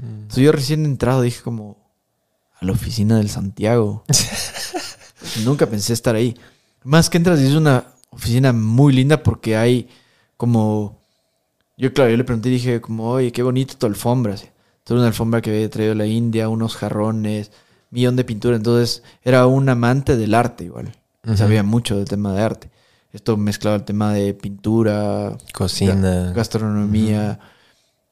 Entonces 0.00 0.44
yo 0.44 0.52
recién 0.52 0.84
entrado 0.84 1.22
dije 1.22 1.40
como, 1.42 1.78
a 2.60 2.64
la 2.66 2.72
oficina 2.72 3.16
del 3.16 3.30
Santiago. 3.30 4.04
Nunca 5.44 5.66
pensé 5.66 5.92
estar 5.92 6.14
ahí. 6.14 6.36
Más 6.84 7.08
que 7.10 7.16
entras 7.18 7.40
y 7.40 7.46
es 7.46 7.54
una 7.54 7.84
oficina 8.10 8.52
muy 8.52 8.92
linda 8.92 9.22
porque 9.22 9.56
hay 9.56 9.88
como... 10.38 10.96
Yo 11.76 11.92
claro, 11.92 12.10
yo 12.10 12.16
le 12.16 12.24
pregunté 12.24 12.48
y 12.48 12.52
dije 12.52 12.80
como, 12.80 13.10
oye, 13.10 13.30
qué 13.30 13.42
bonito 13.42 13.76
tu 13.76 13.84
alfombra. 13.86 14.32
así. 14.34 14.46
Una 14.88 15.06
alfombra 15.08 15.42
que 15.42 15.50
había 15.50 15.68
traído 15.68 15.94
la 15.94 16.06
India, 16.06 16.48
unos 16.48 16.74
jarrones, 16.76 17.52
millón 17.90 18.16
de 18.16 18.24
pintura. 18.24 18.56
Entonces 18.56 19.02
era 19.22 19.46
un 19.46 19.68
amante 19.68 20.16
del 20.16 20.32
arte 20.32 20.64
igual. 20.64 20.94
Sabía 21.36 21.62
mucho 21.62 21.96
del 21.96 22.08
tema 22.08 22.32
de 22.32 22.40
arte. 22.40 22.70
Esto 23.12 23.36
mezclaba 23.36 23.76
el 23.76 23.84
tema 23.84 24.12
de 24.14 24.32
pintura, 24.34 25.36
Cocina, 25.52 25.94
ga- 25.94 26.32
gastronomía, 26.32 27.38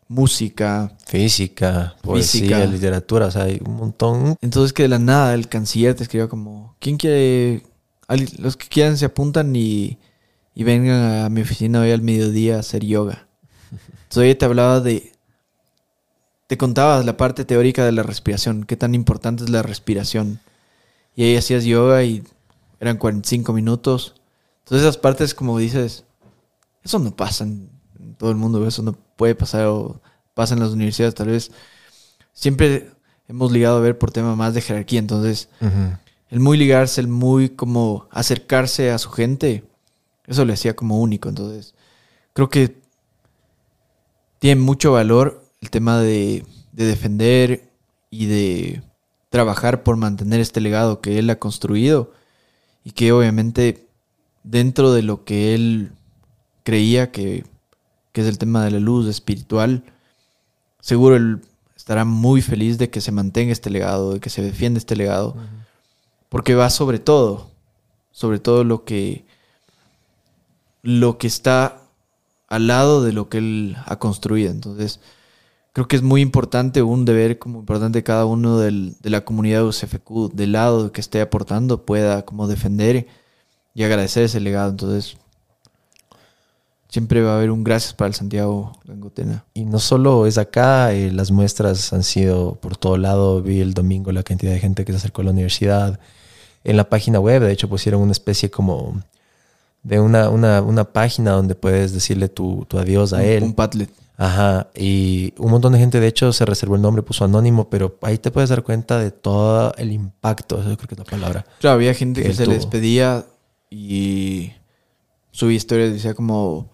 música. 0.09 0.93
física, 1.07 1.97
poesía, 2.03 2.41
Física. 2.41 2.67
literatura, 2.67 3.27
o 3.27 3.31
sea, 3.31 3.43
hay 3.45 3.61
un 3.65 3.77
montón. 3.77 4.37
Entonces 4.41 4.73
que 4.73 4.83
de 4.85 4.89
la 4.89 4.99
nada 4.99 5.35
el 5.35 5.49
canciller 5.49 5.95
te 5.95 6.03
escribió 6.03 6.29
como, 6.29 6.77
¿quién 6.79 6.97
quiere? 6.97 7.63
Los 8.39 8.57
que 8.57 8.69
quieran 8.69 8.97
se 8.97 9.07
apuntan 9.07 9.55
y, 9.57 9.99
y 10.59 10.65
vengan 10.65 11.25
a 11.25 11.29
mi 11.29 11.43
oficina 11.43 11.83
hoy 11.83 11.93
al 11.93 12.01
mediodía 12.01 12.57
a 12.57 12.61
hacer 12.61 12.83
yoga. 12.83 13.29
Entonces 14.05 14.25
ella 14.25 14.39
te 14.39 14.45
hablaba 14.47 14.81
de, 14.81 15.13
te 16.47 16.57
contabas 16.57 17.05
la 17.05 17.19
parte 17.19 17.45
teórica 17.45 17.85
de 17.85 17.93
la 17.93 18.03
respiración, 18.03 18.65
qué 18.65 18.75
tan 18.75 18.95
importante 18.95 19.45
es 19.45 19.51
la 19.51 19.63
respiración. 19.63 20.41
Y 21.15 21.25
ahí 21.25 21.37
hacías 21.37 21.65
yoga 21.65 22.03
y 22.05 22.25
eran 22.81 22.97
45 22.97 23.53
minutos. 23.53 24.15
Entonces 24.61 24.87
esas 24.87 24.97
partes 24.97 25.35
como 25.35 25.59
dices, 25.59 26.05
eso 26.83 26.99
no 27.01 27.15
pasa 27.15 27.45
en, 27.45 27.69
todo 28.17 28.31
el 28.31 28.37
mundo, 28.37 28.67
eso 28.67 28.83
no 28.83 28.93
puede 29.17 29.35
pasar 29.35 29.67
o 29.67 30.01
pasa 30.33 30.55
en 30.55 30.61
las 30.61 30.71
universidades 30.71 31.15
tal 31.15 31.29
vez. 31.29 31.51
Siempre 32.33 32.93
hemos 33.29 33.53
ligado 33.53 33.77
a 33.77 33.81
ver 33.81 33.99
por 33.99 34.11
tema 34.11 34.35
más 34.37 34.55
de 34.55 34.63
jerarquía, 34.63 35.01
entonces 35.01 35.51
el 36.31 36.41
muy 36.41 36.57
ligarse, 36.57 37.03
el 37.03 37.09
muy 37.09 37.51
como 37.51 38.09
acercarse 38.11 38.91
a 38.91 38.97
su 38.97 39.11
gente, 39.11 39.65
eso 40.27 40.45
le 40.45 40.53
hacía 40.53 40.77
como 40.77 41.01
único. 41.01 41.29
Entonces, 41.29 41.75
creo 42.33 42.49
que 42.49 42.77
tiene 44.39 44.61
mucho 44.61 44.93
valor 44.93 45.45
el 45.61 45.71
tema 45.71 46.01
de, 46.01 46.45
de 46.73 46.85
defender 46.85 47.71
y 48.11 48.27
de 48.27 48.83
trabajar 49.31 49.83
por 49.83 49.97
mantener 49.97 50.41
este 50.41 50.61
legado 50.61 51.01
que 51.01 51.19
él 51.19 51.29
ha 51.31 51.39
construido 51.39 52.13
y 52.85 52.93
que 52.93 53.13
obviamente 53.13 53.89
dentro 54.45 54.93
de 54.93 55.03
lo 55.03 55.25
que 55.25 55.55
él 55.55 55.93
creía 56.63 57.11
que, 57.11 57.45
que 58.13 58.21
es 58.21 58.27
el 58.29 58.39
tema 58.39 58.65
de 58.65 58.71
la 58.71 58.81
luz 58.81 59.07
espiritual, 59.09 59.85
seguro 60.81 61.17
él 61.17 61.43
estará 61.77 62.05
muy 62.05 62.41
feliz 62.43 62.79
de 62.79 62.89
que 62.89 63.01
se 63.01 63.13
mantenga 63.13 63.53
este 63.53 63.71
legado, 63.71 64.15
de 64.15 64.21
que 64.21 64.31
se 64.31 64.41
defienda 64.41 64.79
este 64.79 64.97
legado, 64.97 65.37
porque 66.29 66.55
va 66.55 66.71
sobre 66.71 66.99
todo, 66.99 67.51
sobre 68.11 68.39
todo 68.39 68.65
lo 68.65 68.85
que 68.85 69.26
lo 70.87 71.19
que 71.19 71.27
está 71.27 71.83
al 72.49 72.69
lado 72.69 73.03
de 73.03 73.13
lo 73.13 73.29
que 73.29 73.39
él 73.39 73.77
ha 73.87 73.99
construido. 73.99 74.53
Entonces, 74.53 75.01
creo 75.73 75.89
que 75.89 75.97
es 75.97 76.03
muy 76.03 76.21
importante, 76.21 76.81
un 76.83 77.05
deber 77.05 77.39
como 77.39 77.59
importante 77.59 78.05
cada 78.05 78.25
uno 78.25 78.59
del- 78.59 78.95
de 79.01 79.11
la 79.11 79.25
comunidad 79.25 79.67
UCFQ, 79.67 80.31
del 80.33 80.53
lado 80.53 80.93
que 80.93 81.01
esté 81.01 81.21
aportando, 81.21 81.85
pueda 81.85 82.25
como 82.25 82.47
defender 82.47 83.09
y 83.75 83.83
agradecer 83.83 84.23
ese 84.23 84.39
legado. 84.41 84.71
Entonces, 84.71 85.17
siempre 86.89 87.21
va 87.21 87.33
a 87.33 87.37
haber 87.37 87.51
un 87.51 87.65
gracias 87.65 87.93
para 87.93 88.09
el 88.09 88.15
Santiago 88.15 88.73
Gangotena. 88.85 89.45
Y 89.55 89.65
no 89.65 89.81
solo 89.81 90.27
es 90.27 90.39
acá, 90.39 90.93
eh, 90.95 91.11
las 91.11 91.31
muestras 91.33 91.93
han 91.93 92.05
sido 92.05 92.55
por 92.55 92.77
todo 92.77 92.97
lado. 92.97 93.43
Vi 93.43 93.61
el 93.61 93.75
domingo 93.75 94.13
la 94.13 94.23
cantidad 94.23 94.53
de 94.53 94.61
gente 94.61 94.85
que 94.85 94.93
se 94.93 94.99
acercó 94.99 95.23
a 95.23 95.25
la 95.25 95.31
universidad. 95.33 95.99
En 96.65 96.77
la 96.77 96.89
página 96.89 97.19
web, 97.19 97.43
de 97.43 97.53
hecho, 97.53 97.69
pusieron 97.69 98.03
una 98.03 98.13
especie 98.13 98.51
como 98.51 99.03
de 99.87 100.01
una, 100.01 100.29
una, 100.31 100.61
una 100.63 100.85
página 100.85 101.31
donde 101.33 101.55
puedes 101.55 101.93
decirle 101.93 102.29
tu, 102.29 102.65
tu 102.69 102.79
adiós 102.79 103.13
a 103.13 103.17
Un- 103.19 103.23
él. 103.23 103.43
Un 103.45 103.55
Padlet. 103.55 103.91
Ajá, 104.19 104.69
y 104.75 105.35
un 105.37 105.51
montón 105.51 105.75
de 105.75 105.79
gente 105.79 106.01
de 106.01 106.07
hecho 106.07 106.33
se 106.33 106.47
reservó 106.47 106.77
el 106.77 106.81
nombre, 106.83 107.03
puso 107.03 107.25
anónimo, 107.27 107.69
pero 107.69 107.99
ahí 108.01 108.17
te 108.17 108.31
puedes 108.31 108.49
dar 108.49 108.63
cuenta 108.63 108.99
de 108.99 109.11
todo 109.11 109.75
el 109.77 109.93
impacto, 109.93 110.57
eso 110.59 110.75
creo 110.77 110.89
que 110.89 110.95
es 110.95 110.99
la 110.99 111.05
palabra. 111.05 111.45
Claro, 111.61 111.75
había 111.75 111.93
gente 111.93 112.23
que 112.23 112.29
que 112.29 112.35
se 112.35 112.45
tuvo. 112.45 112.55
les 112.55 112.65
pedía 112.67 113.27
y 113.71 114.53
subía 115.33 115.57
historias, 115.57 115.93
decía 115.93 116.15
como 116.15 116.71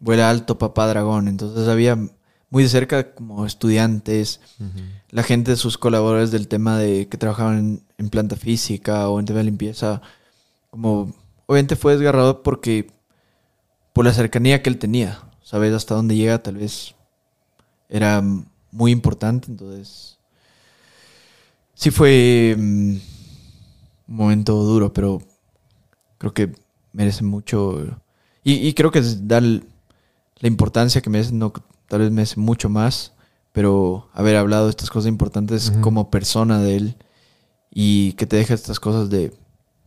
vuela 0.00 0.30
alto 0.30 0.56
papá 0.58 0.86
dragón. 0.88 1.28
Entonces 1.28 1.68
había 1.68 1.96
muy 2.50 2.62
de 2.62 2.68
cerca 2.70 3.12
como 3.14 3.44
estudiantes, 3.44 4.40
la 5.10 5.22
gente, 5.22 5.56
sus 5.56 5.76
colaboradores 5.76 6.30
del 6.30 6.48
tema 6.48 6.78
de 6.78 7.06
que 7.08 7.18
trabajaban 7.18 7.58
en, 7.58 7.82
en 7.98 8.08
planta 8.08 8.34
física 8.36 9.10
o 9.10 9.20
en 9.20 9.26
tema 9.26 9.40
de 9.40 9.44
limpieza, 9.44 10.00
como 10.70 11.12
obviamente 11.48 11.76
fue 11.76 11.94
desgarrado 11.94 12.42
porque 12.42 12.92
por 13.94 14.04
la 14.04 14.12
cercanía 14.12 14.62
que 14.62 14.68
él 14.70 14.78
tenía, 14.78 15.18
sabes 15.42 15.72
hasta 15.72 15.94
dónde 15.94 16.14
llega, 16.14 16.42
tal 16.42 16.58
vez 16.58 16.94
era 17.88 18.22
muy 18.70 18.92
importante, 18.92 19.50
entonces 19.50 20.18
sí 21.74 21.90
fue 21.90 22.54
mm, 22.56 22.60
un 22.60 23.00
momento 24.06 24.62
duro, 24.62 24.92
pero 24.92 25.22
creo 26.18 26.34
que 26.34 26.52
merece 26.92 27.24
mucho 27.24 27.98
y, 28.44 28.68
y 28.68 28.74
creo 28.74 28.90
que 28.90 29.02
dar 29.22 29.42
la 29.42 30.48
importancia 30.48 31.00
que 31.00 31.10
merece, 31.10 31.32
no, 31.32 31.52
tal 31.88 32.00
vez 32.00 32.10
merece 32.10 32.38
mucho 32.38 32.68
más, 32.68 33.14
pero 33.52 34.10
haber 34.12 34.36
hablado 34.36 34.66
de 34.66 34.70
estas 34.70 34.90
cosas 34.90 35.08
importantes 35.08 35.72
como 35.80 36.10
persona 36.10 36.60
de 36.60 36.76
él 36.76 36.96
y 37.70 38.12
que 38.12 38.26
te 38.26 38.36
deja 38.36 38.52
estas 38.52 38.78
cosas 38.78 39.08
de, 39.08 39.32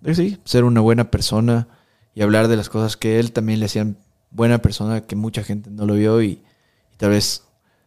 de 0.02 0.16
sí, 0.16 0.40
ser 0.46 0.64
una 0.64 0.82
buena 0.82 1.10
persona 1.12 1.68
y 2.14 2.22
hablar 2.22 2.48
de 2.48 2.58
las 2.58 2.70
cosas 2.70 2.98
que 2.98 3.20
él 3.20 3.32
también 3.32 3.60
le 3.60 3.68
hacían 3.68 3.98
buena 4.32 4.62
persona, 4.62 5.02
que 5.02 5.16
mucha 5.16 5.44
gente 5.44 5.70
no 5.70 5.86
lo 5.86 5.94
vio 5.94 6.22
y, 6.22 6.42
y 6.94 6.98
tal 6.98 7.12
vez 7.12 7.44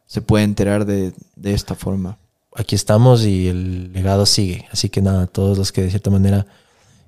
se 0.07 0.23
puede 0.23 0.45
enterar 0.45 0.85
de, 0.87 1.13
de 1.37 1.55
esta 1.55 1.75
forma. 1.75 2.19
Aquí 2.57 2.75
estamos 2.77 3.25
y 3.25 3.49
el 3.49 3.93
legado 3.93 4.27
sigue, 4.27 4.67
así 4.71 4.89
que 4.89 5.03
nada, 5.03 5.27
todos 5.27 5.59
los 5.59 5.73
que 5.73 5.83
de 5.83 5.91
cierta 5.91 6.11
manera 6.11 6.47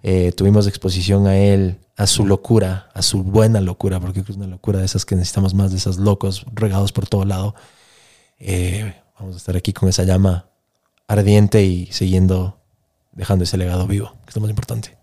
eh, 0.03 0.33
tuvimos 0.33 0.66
exposición 0.66 1.27
a 1.27 1.37
él, 1.37 1.79
a 1.97 2.07
su 2.07 2.27
locura, 2.27 2.90
a 2.95 3.03
su 3.03 3.23
buena 3.23 3.61
locura, 3.61 4.01
porque 4.01 4.21
es 4.21 4.31
una 4.31 4.47
locura 4.47 4.81
de 4.81 4.85
esas 4.85 5.05
que 5.05 5.14
necesitamos 5.14 5.55
más, 5.55 5.71
de 5.71 5.79
esos 5.79 5.99
locos 5.99 6.45
regados 6.53 6.92
por 6.92 7.07
todo 7.07 7.25
lado. 7.25 7.55
Eh, 8.38 8.95
vamos 9.19 9.35
a 9.35 9.38
estar 9.38 9.57
aquí 9.57 9.73
con 9.73 9.88
esa 9.88 10.03
llama 10.05 10.47
ardiente 11.09 11.64
y 11.64 11.87
siguiendo, 11.87 12.59
dejando 13.12 13.45
ese 13.45 13.57
legado 13.57 13.87
vivo, 13.87 14.12
que 14.25 14.31
es 14.31 14.37
lo 14.37 14.42
más 14.42 14.51
importante. 14.51 14.95